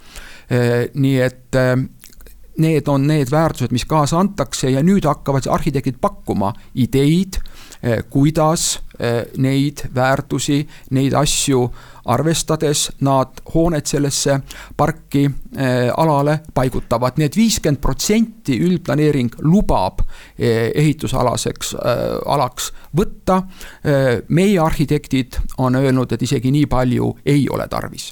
nii 0.93 1.21
et 1.21 1.57
need 2.57 2.87
on 2.87 3.07
need 3.07 3.31
väärtused, 3.31 3.71
mis 3.71 3.85
kaasa 3.85 4.19
antakse 4.19 4.69
ja 4.69 4.83
nüüd 4.83 5.05
hakkavad 5.07 5.47
arhitektid 5.49 5.97
pakkuma 6.01 6.53
ideid, 6.75 7.39
kuidas 8.09 8.79
eh, 8.99 9.23
neid 9.37 9.87
väärtusi, 9.95 10.67
neid 10.91 11.13
asju 11.17 11.63
arvestades 12.05 12.91
nad 13.05 13.41
hooned 13.53 13.85
sellesse 13.85 14.39
parki 14.77 15.23
eh, 15.25 15.89
alale 15.97 16.39
paigutavad 16.53 17.17
nii 17.17 17.29
et, 17.29 17.37
viiskümmend 17.37 17.81
protsenti 17.81 18.59
üldplaneering 18.61 19.33
lubab 19.41 20.05
ehitusalaseks 20.37 21.75
alaks 22.25 22.71
võtta. 22.97 23.41
meie 24.27 24.59
arhitektid 24.59 25.37
on 25.57 25.75
öelnud, 25.75 26.11
et 26.11 26.21
isegi 26.21 26.51
nii 26.51 26.65
palju 26.65 27.15
ei 27.25 27.47
ole 27.49 27.67
tarvis 27.67 28.11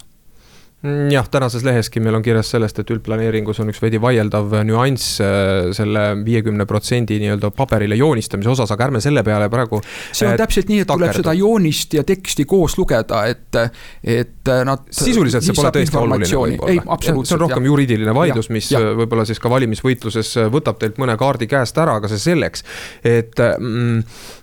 jah, 0.83 1.27
tänases 1.27 1.63
leheski 1.67 1.99
meil 1.99 2.15
on 2.15 2.23
kirjas 2.23 2.53
sellest, 2.53 2.77
et 2.79 2.91
üldplaneeringus 2.93 3.57
on 3.59 3.71
üks 3.71 3.81
veidi 3.83 3.99
vaieldav 3.99 4.53
nüanss 4.63 5.17
äh, 5.23 5.71
selle 5.75 6.03
viiekümne 6.23 6.63
protsendi 6.69 7.17
nii-öelda 7.19 7.51
paberile 7.55 7.97
joonistamise 7.99 8.53
osas, 8.53 8.71
aga 8.71 8.87
ärme 8.87 9.01
selle 9.03 9.23
peale 9.27 9.49
praegu. 9.51 9.81
see 9.83 10.29
on 10.29 10.37
äh, 10.37 10.39
täpselt 10.39 10.71
nii, 10.71 10.85
et 10.85 10.87
takerdu. 10.87 11.09
tuleb 11.09 11.19
seda 11.19 11.35
joonist 11.35 11.97
ja 11.99 12.05
teksti 12.07 12.47
koos 12.47 12.77
lugeda, 12.79 13.25
et, 13.27 13.59
et 14.07 14.53
nad. 14.69 14.87
sisuliselt 15.01 15.43
see 15.43 15.57
pole 15.57 15.73
tõesti 15.75 15.99
oluline 15.99 16.31
võib-olla. 16.31 16.99
see 17.03 17.35
on 17.35 17.43
rohkem 17.43 17.63
jah. 17.65 17.71
juriidiline 17.73 18.15
vaidlus, 18.15 18.51
mis 18.55 18.71
võib-olla 18.71 19.27
siis 19.27 19.43
ka 19.43 19.51
valimisvõitluses 19.51 20.35
võtab 20.53 20.79
teilt 20.79 21.01
mõne 21.01 21.19
kaardi 21.19 21.49
käest 21.51 21.77
ära, 21.83 21.99
aga 21.99 22.07
see 22.07 22.23
selleks, 22.29 22.63
et 23.03 23.35
mm, 23.35 24.38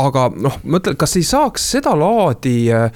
aga 0.00 0.26
noh, 0.36 0.58
mõtle, 0.68 0.92
kas 0.98 1.16
ei 1.16 1.24
saaks 1.26 1.64
sedalaadi 1.72 2.56
äh, 2.74 2.90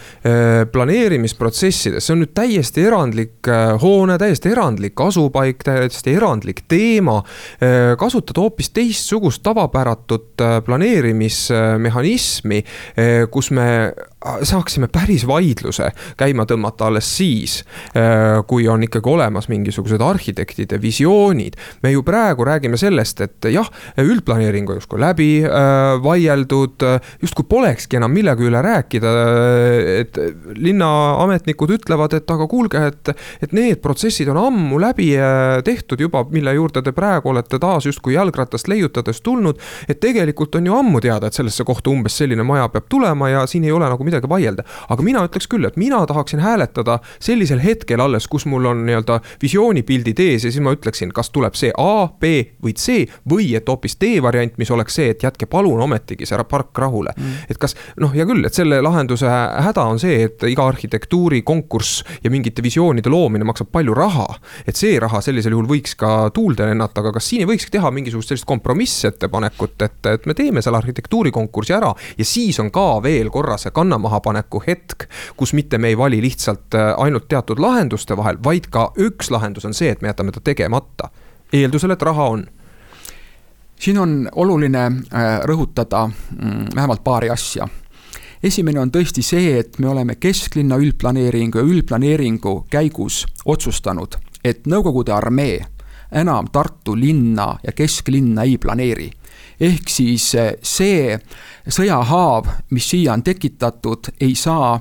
planeerimisprotsessides, 0.73 2.05
see 2.05 2.15
on 2.15 2.23
nüüd 2.25 2.35
täiesti 2.37 2.85
erandlik 2.85 3.49
äh, 3.49 3.73
hoone, 3.81 4.19
täiesti 4.21 4.53
erandlik 4.53 5.01
asupaik, 5.01 5.65
täiesti 5.67 6.15
erandlik 6.19 6.65
teema 6.69 7.21
äh,. 7.21 7.97
kasutada 8.01 8.45
hoopis 8.45 8.71
teistsugust 8.77 9.43
tavapäratut 9.47 10.45
äh, 10.45 10.59
planeerimismehhanismi 10.67 12.61
äh,, 12.61 13.27
kus 13.33 13.51
me 13.57 13.67
saaksime 14.43 14.89
päris 14.93 15.25
vaidluse 15.27 15.91
käima 16.21 16.45
tõmmata 16.49 16.91
alles 16.91 17.09
siis, 17.17 17.61
äh, 17.97 18.43
kui 18.47 18.67
on 18.69 18.83
ikkagi 18.85 19.09
olemas 19.09 19.49
mingisugused 19.49 20.01
arhitektide 20.01 20.81
visioonid. 20.81 21.57
me 21.83 21.91
ju 21.91 22.03
praegu 22.03 22.45
räägime 22.45 22.77
sellest, 22.77 23.21
et 23.21 23.49
jah, 23.53 23.71
üldplaneering 23.99 24.69
on 24.71 24.77
justkui 24.77 25.01
läbi 25.01 25.31
äh, 25.45 26.03
vaieldud 26.03 26.85
justkui 27.23 27.45
polekski 27.49 27.97
enam 27.97 28.13
millegi 28.13 28.45
üle 28.45 28.63
rääkida. 28.63 29.15
et 30.01 30.19
linnaametnikud 30.57 31.71
ütlevad, 31.71 32.15
et 32.15 32.31
aga 32.31 32.47
kuulge, 32.47 32.85
et, 32.87 33.13
et 33.43 33.53
need 33.57 33.81
protsessid 33.81 34.29
on 34.29 34.37
ammu 34.37 34.81
läbi 34.81 35.15
äh, 35.17 35.63
tehtud 35.65 36.01
juba, 36.01 36.27
mille 36.31 36.55
juurde 36.55 36.83
te 36.83 36.93
praegu 36.93 37.33
olete 37.33 37.59
taas 37.59 37.87
justkui 37.87 38.15
jalgratast 38.15 38.69
leiutades 38.69 39.21
tulnud. 39.21 39.57
et 39.89 40.01
tegelikult 40.01 40.55
on 40.61 40.67
ju 40.67 40.77
ammu 40.77 41.01
teada, 41.01 41.27
et 41.27 41.41
sellesse 41.41 41.65
kohta 41.65 41.91
umbes 41.91 42.21
selline 42.21 42.45
maja 42.45 42.69
peab 42.69 42.85
tulema 42.89 43.33
ja 43.33 43.47
siin 43.47 43.65
ei 43.65 43.73
ole 43.73 43.89
nagu 43.89 44.10
midagi 44.11 44.29
vaielda. 44.31 44.67
aga 44.89 45.07
mina 45.07 45.25
ütleks 45.27 45.49
küll, 45.51 45.67
et 45.67 45.79
mina 45.81 46.03
tahaksin 46.07 46.43
hääletada 46.45 46.99
sellisel 47.19 47.63
hetkel 47.63 48.01
alles, 48.01 48.29
kus 48.29 48.47
mul 48.51 48.69
on 48.71 48.85
nii-öelda 48.87 49.21
visioonipildid 49.43 50.21
ees 50.21 50.45
ja 50.45 50.53
siis 50.53 50.63
ma 50.65 50.75
ütleksin, 50.77 51.15
kas 51.17 51.31
tuleb 51.31 51.57
see 51.59 51.73
A, 51.79 52.09
B 52.21 52.33
või 52.65 52.75
C 52.77 53.05
või 53.31 53.53
et 53.57 53.69
hoopis 53.69 53.97
D 54.01 54.19
variant, 54.23 54.57
mis 54.59 54.71
oleks 54.71 54.99
see, 54.99 55.11
et 55.15 55.23
jätke 55.23 55.47
palun 55.51 55.81
ometigi 55.87 56.29
see 56.29 56.45
park 56.51 56.79
rahule 56.79 57.13
mm.. 57.17 57.47
et 57.51 57.59
kas 57.61 57.77
noh, 58.01 58.13
hea 58.15 58.27
küll, 58.29 58.45
et 58.47 58.57
selle 58.57 58.81
lahenduse 58.83 59.29
häda 59.29 59.85
on 59.93 60.01
see, 60.03 60.25
et 60.27 60.45
iga 60.51 60.67
arhitektuurikonkurss 60.71 62.21
ja 62.25 62.33
mingite 62.33 62.65
visioonide 62.65 63.13
loomine 63.13 63.47
maksab 63.49 63.71
palju 63.73 63.95
raha. 63.97 64.27
et 64.67 64.77
see 64.77 64.99
raha 65.01 65.21
sellisel 65.25 65.55
juhul 65.55 65.69
võiks 65.71 65.97
ka 65.99 66.31
tuulde 66.35 66.67
lennata, 66.67 67.03
aga 67.05 67.15
kas 67.17 67.31
siin 67.31 67.45
ei 67.45 67.51
võikski 67.51 67.75
teha 67.77 67.91
mingisugust 67.95 68.33
sellist 68.33 68.49
kompromissettepanekut, 68.49 69.77
et, 69.87 70.01
et 70.15 70.27
me 70.27 70.37
teeme 70.39 70.63
selle 70.65 70.81
arhitektuurikonkursi 70.81 71.77
ära 71.77 71.93
ja 72.19 72.27
siis 72.27 72.59
on 72.63 72.71
ka 72.75 72.87
veel 73.05 73.31
korra 73.33 73.59
see 73.61 73.75
kannamahapaneku 74.01 74.63
hetk, 74.67 75.05
kus 75.37 75.53
mitte 75.53 75.79
me 75.79 75.89
ei 75.89 75.99
vali 75.99 76.23
lihtsalt 76.23 76.75
äh, 76.75 76.95
ainult 76.97 77.29
teatud 77.29 77.59
lahenduste 77.59 78.17
vahel, 78.17 78.39
vaid 78.45 78.71
ka 78.71 78.93
üks 78.99 79.31
lahendus 79.31 79.65
on 79.65 79.75
see, 79.75 79.91
et 79.91 80.03
me 80.03 80.09
jätame 80.09 80.33
ta 80.33 80.41
tegemata 80.41 81.11
eeldusel, 81.53 81.91
et 81.91 82.03
raha 82.03 82.29
on 82.29 82.47
siin 83.81 83.99
on 83.99 84.29
oluline 84.37 84.85
äh, 84.87 85.41
rõhutada 85.45 86.07
mm, 86.07 86.75
vähemalt 86.75 87.05
paari 87.05 87.31
asja. 87.31 87.69
esimene 88.43 88.81
on 88.81 88.91
tõesti 88.91 89.23
see, 89.23 89.59
et 89.59 89.79
me 89.79 89.89
oleme 89.89 90.15
kesklinna 90.15 90.77
üldplaneeringu 90.77 91.59
ja 91.59 91.65
üldplaneeringu 91.65 92.67
käigus 92.71 93.27
otsustanud, 93.45 94.17
et 94.45 94.67
Nõukogude 94.67 95.13
armee 95.13 95.61
enam 96.13 96.49
Tartu 96.53 96.97
linna 96.97 97.59
ja 97.63 97.73
kesklinna 97.73 98.43
ei 98.43 98.59
planeeri. 98.59 99.11
Ehk 99.61 99.89
siis 99.93 100.35
äh, 100.35 100.53
see 100.63 101.17
sõjahaav, 101.69 102.49
mis 102.75 102.89
siia 102.91 103.13
on 103.13 103.23
tekitatud, 103.23 104.13
ei 104.21 104.35
saa, 104.35 104.79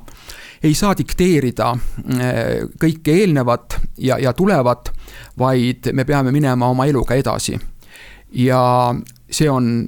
ei 0.63 0.73
saa 0.73 0.95
dikteerida 0.97 1.71
äh, 1.73 2.43
kõike 2.79 3.17
eelnevat 3.21 3.79
ja, 3.97 4.19
ja 4.19 4.33
tulevat, 4.33 4.93
vaid 5.39 5.91
me 5.93 6.05
peame 6.05 6.31
minema 6.35 6.71
oma 6.71 6.87
eluga 6.89 7.17
edasi. 7.19 7.57
Ja 8.39 8.61
see 9.31 9.49
on 9.49 9.87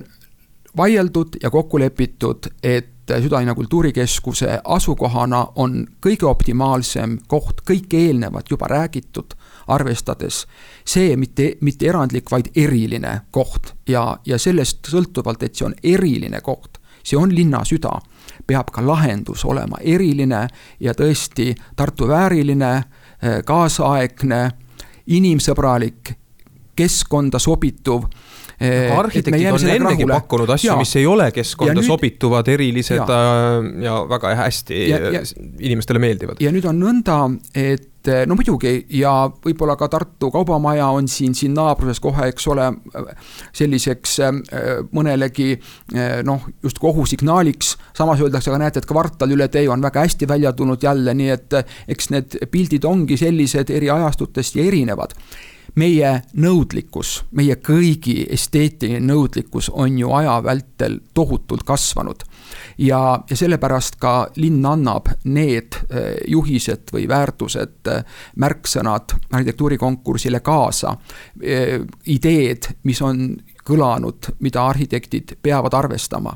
vaieldud 0.77 1.37
ja 1.43 1.51
kokku 1.51 1.79
lepitud, 1.79 2.47
et 2.63 2.87
Südalinna 3.11 3.55
kultuurikeskuse 3.55 4.61
asukohana 4.63 5.41
on 5.59 5.81
kõige 6.05 6.29
optimaalsem 6.29 7.17
koht, 7.27 7.59
kõik 7.67 7.91
eelnevat 7.97 8.51
juba 8.51 8.69
räägitud, 8.71 9.33
arvestades 9.67 10.45
see 10.85 11.15
mitte, 11.17 11.55
mitte 11.61 11.89
erandlik, 11.89 12.31
vaid 12.31 12.51
eriline 12.55 13.21
koht 13.31 13.73
ja, 13.89 14.17
ja 14.25 14.39
sellest 14.39 14.87
sõltuvalt, 14.91 15.43
et 15.43 15.55
see 15.55 15.67
on 15.67 15.75
eriline 15.83 16.41
koht, 16.41 16.79
see 17.03 17.19
on 17.19 17.33
linna 17.35 17.63
süda, 17.67 17.93
peab 18.47 18.71
ka 18.73 18.83
lahendus 18.85 19.45
olema 19.45 19.81
eriline 19.81 20.47
ja 20.79 20.93
tõesti 20.97 21.51
Tartu 21.75 22.07
vääriline, 22.09 22.73
kaasaegne, 23.45 24.41
inimsõbralik, 25.13 26.15
keskkonda 26.75 27.39
sobituv 27.39 28.07
aga 28.61 28.97
arhitektid 29.01 29.47
on 29.49 29.63
ennegi 29.65 30.05
rahule. 30.05 30.13
pakkunud 30.13 30.51
asju, 30.53 30.75
mis 30.77 30.93
ei 30.99 31.05
ole 31.09 31.31
keskkonda 31.33 31.79
nüüd, 31.79 31.87
sobituvad, 31.87 32.49
erilised 32.53 32.99
ja, 32.99 33.05
äh, 33.07 33.69
ja 33.87 33.95
väga 34.09 34.35
hästi 34.43 34.81
ja, 34.89 34.99
ja, 35.17 35.23
inimestele 35.59 36.01
meeldivad. 36.03 36.41
ja 36.43 36.51
nüüd 36.53 36.67
on 36.69 36.77
nõnda, 36.81 37.17
et 37.57 37.87
äh, 38.09 38.23
no 38.27 38.35
muidugi 38.39 38.85
ja 38.97 39.13
võib-olla 39.45 39.75
ka 39.79 39.89
Tartu 39.91 40.31
Kaubamaja 40.31 40.87
on 40.95 41.07
siin, 41.11 41.35
siin 41.37 41.53
naabruses 41.57 42.01
kohe, 42.03 42.29
eks 42.31 42.47
ole, 42.51 42.67
selliseks 43.57 44.17
äh, 44.25 44.33
mõnelegi 44.91 45.53
noh, 46.25 46.47
justkui 46.63 46.89
ohusignaaliks. 46.89 47.75
samas 47.97 48.21
öeldakse, 48.21 48.51
aga 48.51 48.63
näete, 48.63 48.81
et 48.81 48.89
kvartal 48.89 49.31
üle 49.35 49.47
tee 49.51 49.67
on 49.69 49.81
väga 49.81 50.05
hästi 50.05 50.27
välja 50.27 50.53
tulnud 50.53 50.83
jälle, 50.83 51.13
nii 51.13 51.29
et 51.29 51.57
eks 51.87 52.11
need 52.13 52.37
pildid 52.51 52.85
ongi 52.85 53.17
sellised 53.17 53.69
eri 53.69 53.89
ajastutest 53.89 54.55
ja 54.55 54.65
erinevad 54.65 55.17
meie 55.79 56.11
nõudlikkus, 56.35 57.21
meie 57.37 57.55
kõigi 57.63 58.25
esteetiline 58.33 59.01
nõudlikkus 59.05 59.69
on 59.71 59.97
ju 59.99 60.11
aja 60.15 60.39
vältel 60.43 60.99
tohutult 61.13 61.63
kasvanud. 61.67 62.23
Ja, 62.77 63.19
ja 63.29 63.35
sellepärast 63.37 63.95
ka 64.01 64.27
linn 64.35 64.65
annab 64.65 65.09
need 65.23 65.77
eh, 65.89 66.15
juhised 66.27 66.93
või 66.93 67.07
väärtused, 67.09 67.79
eh, 67.87 68.03
märksõnad 68.35 69.15
arhitektuurikonkursile 69.31 70.39
kaasa. 70.39 70.95
Eh, 71.41 71.79
ideed, 72.05 72.71
mis 72.83 73.01
on 73.01 73.35
kõlanud, 73.65 74.33
mida 74.39 74.65
arhitektid 74.67 75.37
peavad 75.41 75.73
arvestama 75.77 76.35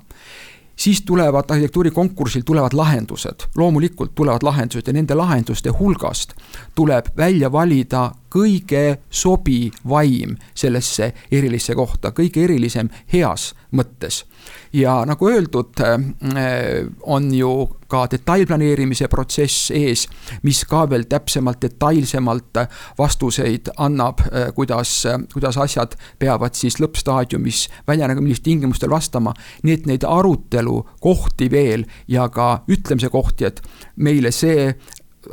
siis 0.76 1.02
tulevad 1.02 1.44
arhitektuurikonkursil 1.50 2.42
tulevad 2.46 2.74
lahendused, 2.74 3.48
loomulikult 3.58 4.16
tulevad 4.16 4.44
lahendused 4.44 4.88
ja 4.88 4.94
nende 4.94 5.16
lahenduste 5.16 5.70
hulgast 5.70 6.34
tuleb 6.76 7.06
välja 7.18 7.52
valida 7.52 8.12
kõige 8.36 8.98
sobivaim 9.10 10.36
sellesse 10.54 11.14
erilisse 11.32 11.76
kohta, 11.76 12.12
kõige 12.12 12.44
erilisem 12.44 12.90
heas 13.14 13.54
mõttes. 13.72 14.26
Ja 14.74 14.98
nagu 15.08 15.30
öeldud, 15.30 15.80
äh, 15.82 16.88
on 17.04 17.34
ju 17.34 17.52
ka 17.88 18.06
detailplaneerimise 18.12 19.08
protsess 19.08 19.72
ees, 19.72 20.08
mis 20.44 20.64
ka 20.66 20.86
veel 20.90 21.06
täpsemalt, 21.10 21.62
detailsemalt 21.62 22.62
vastuseid 22.98 23.72
annab, 23.78 24.22
äh, 24.26 24.52
kuidas, 24.56 25.04
kuidas 25.34 25.58
asjad 25.58 25.96
peavad 26.20 26.58
siis 26.58 26.80
lõppstaadiumis 26.82 27.68
väljanägema, 27.88 28.26
millistel 28.26 28.52
tingimustel 28.52 28.90
vastama. 28.90 29.34
nii 29.64 29.74
et 29.74 29.86
neid 29.86 30.04
arutelukohti 30.08 31.52
veel 31.52 31.86
ja 32.08 32.30
ka 32.30 32.64
ütlemise 32.68 33.10
kohti, 33.10 33.46
et 33.46 33.62
meile 33.96 34.32
see 34.32 34.76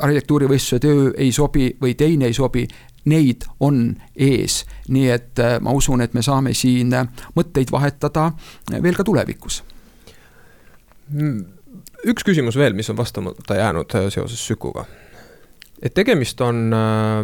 arhitektuurivõistluse 0.01 0.81
töö 0.81 1.11
ei 1.21 1.33
sobi 1.33 1.71
või 1.81 1.95
teine 1.99 2.31
ei 2.31 2.37
sobi, 2.37 2.67
neid 3.05 3.47
on 3.61 3.97
ees. 4.17 4.63
nii 4.89 5.09
et 5.11 5.39
äh, 5.43 5.59
ma 5.61 5.75
usun, 5.75 6.01
et 6.05 6.15
me 6.15 6.23
saame 6.23 6.55
siin 6.55 6.93
äh, 6.95 7.09
mõtteid 7.37 7.73
vahetada 7.73 8.31
veel 8.73 8.97
ka 8.99 9.05
tulevikus. 9.07 9.63
Mm, 11.13 11.43
üks 12.13 12.25
küsimus 12.27 12.57
veel, 12.57 12.77
mis 12.79 12.91
on 12.91 12.97
vastamata 12.97 13.59
jäänud 13.59 13.99
seoses 14.15 14.47
Sükuga. 14.47 14.85
et 15.83 15.95
tegemist 15.95 16.41
on 16.41 16.71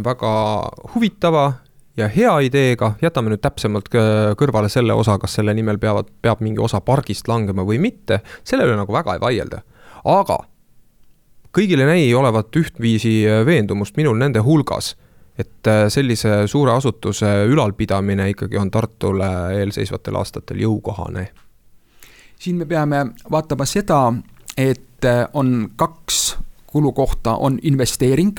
väga 0.05 0.33
huvitava 0.95 1.53
ja 1.97 2.09
hea 2.09 2.35
ideega, 2.47 2.93
jätame 3.03 3.31
nüüd 3.31 3.43
täpsemalt 3.43 3.89
kõrvale 4.39 4.69
selle 4.69 4.95
osa, 4.95 5.19
kas 5.19 5.39
selle 5.39 5.55
nimel 5.55 5.79
peavad, 5.79 6.11
peab 6.23 6.43
mingi 6.43 6.61
osa 6.63 6.81
pargist 6.81 7.29
langema 7.29 7.65
või 7.67 7.79
mitte, 7.79 8.21
selle 8.45 8.67
üle 8.67 8.77
nagu 8.79 8.93
väga 8.93 9.15
ei 9.15 9.23
vaielda. 9.23 9.63
aga 10.05 10.39
kõigile 11.55 11.87
ei 11.87 11.89
näi 11.89 12.15
olevat 12.15 12.57
ühtviisi 12.57 13.23
veendumust 13.47 13.97
minul 13.97 14.19
nende 14.19 14.43
hulgas, 14.45 14.97
et 15.39 15.67
äh, 15.67 15.87
sellise 15.89 16.47
suure 16.47 16.73
asutuse 16.73 17.29
ülalpidamine 17.47 18.31
ikkagi 18.31 18.59
on 18.59 18.71
Tartule 18.71 19.31
eelseisvatel 19.61 20.17
aastatel 20.19 20.63
jõukohane. 20.65 21.29
siin 22.39 22.57
me 22.57 22.67
peame 22.67 23.07
vaatama 23.31 23.67
seda, 23.67 24.13
et 24.57 25.05
äh, 25.05 25.27
on 25.33 25.71
kaks 25.77 26.39
kulukohta, 26.67 27.37
on 27.37 27.59
investeering 27.63 28.39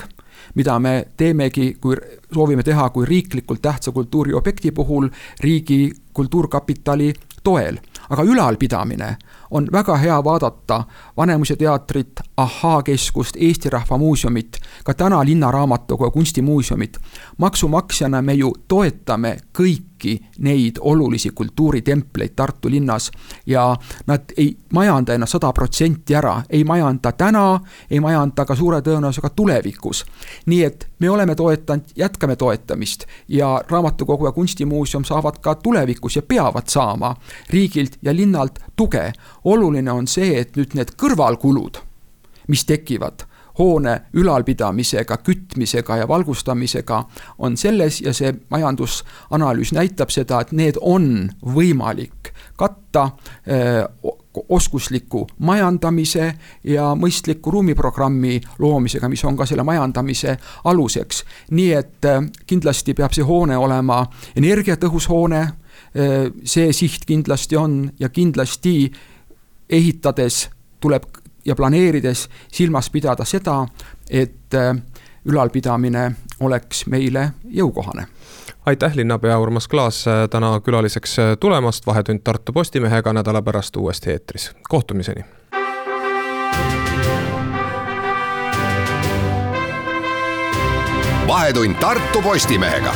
mida 0.54 0.78
me 0.78 1.04
teemegi, 1.16 1.74
kui 1.80 1.96
soovime 2.32 2.62
teha 2.62 2.88
kui 2.90 3.06
riiklikult 3.06 3.62
tähtsa 3.62 3.92
kultuuriobjekti 3.92 4.72
puhul 4.72 5.08
riigi 5.40 5.92
kultuurkapitali 6.12 7.12
toel. 7.42 7.76
aga 8.10 8.22
ülalpidamine 8.22 9.16
on 9.50 9.68
väga 9.72 9.96
hea 9.96 10.24
vaadata 10.24 10.84
Vanemuise 11.16 11.56
teatrit, 11.56 12.20
Ahhaa 12.36 12.82
keskust, 12.82 13.36
Eesti 13.38 13.70
Rahva 13.70 13.98
Muuseumit, 13.98 14.56
ka 14.84 14.94
täna 14.94 15.24
Linnaraamatukogu 15.24 16.10
Kunstimuuseumit. 16.10 16.98
maksumaksjana 17.38 18.22
me 18.22 18.34
ju 18.34 18.52
toetame 18.68 19.36
kõiki 19.58 20.18
neid 20.38 20.76
olulisi 20.80 21.30
kultuuritempleid 21.30 22.32
Tartu 22.36 22.70
linnas 22.70 23.10
ja 23.46 23.76
nad 24.06 24.20
ei 24.36 24.56
majanda 24.72 25.14
ennast 25.14 25.32
sada 25.32 25.52
protsenti 25.52 26.14
ära, 26.14 26.42
ei 26.50 26.64
majanda 26.64 27.12
täna, 27.12 27.60
ei 27.90 28.00
majanda 28.00 28.44
ka 28.44 28.54
suure 28.54 28.80
tõenäosusega 28.80 29.30
tulevikus. 29.36 30.04
nii 30.46 30.64
et 30.64 30.88
me 30.98 31.10
oleme 31.10 31.34
toetanud, 31.34 31.84
jätkame 31.96 32.36
toetamist 32.36 33.04
ja 33.28 33.60
Raamatukogu 33.68 34.26
ja 34.26 34.32
Kunstimuuseum 34.32 35.04
saavad 35.04 35.38
ka 35.40 35.54
tulevikus 35.54 36.16
ja 36.16 36.22
peavad 36.22 36.66
saama 36.66 37.16
riigilt 37.50 37.98
ja 38.02 38.14
linnalt 38.16 38.58
tuge. 38.80 39.10
oluline 39.44 39.92
on 39.92 40.08
see, 40.08 40.38
et 40.40 40.56
nüüd 40.56 40.76
need 40.78 40.94
kõrvalkulud, 41.00 41.82
mis 42.48 42.64
tekivad 42.64 43.26
hoone 43.60 44.00
ülalpidamisega, 44.16 45.18
kütmisega 45.26 45.96
ja 46.00 46.08
valgustamisega, 46.08 47.04
on 47.38 47.56
selles 47.56 48.00
ja 48.00 48.14
see 48.16 48.32
majandusanalüüs 48.50 49.74
näitab 49.76 50.12
seda, 50.14 50.40
et 50.40 50.54
need 50.56 50.80
on 50.80 51.28
võimalik 51.44 52.32
katta 52.60 53.10
öö, 53.48 53.84
oskusliku 54.48 55.26
majandamise 55.38 56.34
ja 56.64 56.90
mõistliku 56.94 57.50
ruumiprogrammi 57.50 58.40
loomisega, 58.58 59.08
mis 59.08 59.24
on 59.24 59.36
ka 59.36 59.46
selle 59.46 59.64
majandamise 59.66 60.36
aluseks. 60.64 61.24
nii 61.50 61.72
et 61.72 62.10
kindlasti 62.46 62.94
peab 62.94 63.16
see 63.16 63.24
hoone 63.26 63.56
olema 63.56 64.04
energiatõhus 64.36 65.08
hoone, 65.08 65.48
see 66.44 66.72
siht 66.72 67.04
kindlasti 67.06 67.56
on 67.56 67.90
ja 67.98 68.08
kindlasti 68.08 68.92
ehitades 69.70 70.50
tuleb 70.80 71.02
ja 71.44 71.56
planeerides 71.56 72.28
silmas 72.52 72.90
pidada 72.90 73.24
seda, 73.24 73.66
et 74.10 74.54
ülalpidamine 75.24 76.12
oleks 76.40 76.86
meile 76.86 77.30
jõukohane. 77.50 78.06
Aitäh, 78.66 78.94
linnapea 78.96 79.38
Urmas 79.38 79.68
Klaas, 79.68 80.04
täna 80.30 80.60
külaliseks 80.60 81.16
tulemast, 81.40 81.86
Vahetund 81.86 82.20
Tartu 82.24 82.52
Postimehega 82.52 83.12
nädala 83.12 83.42
pärast 83.42 83.76
uuesti 83.76 84.10
eetris, 84.10 84.50
kohtumiseni. 84.68 85.24
vahetund 91.30 91.74
Tartu 91.74 92.22
Postimehega 92.22 92.94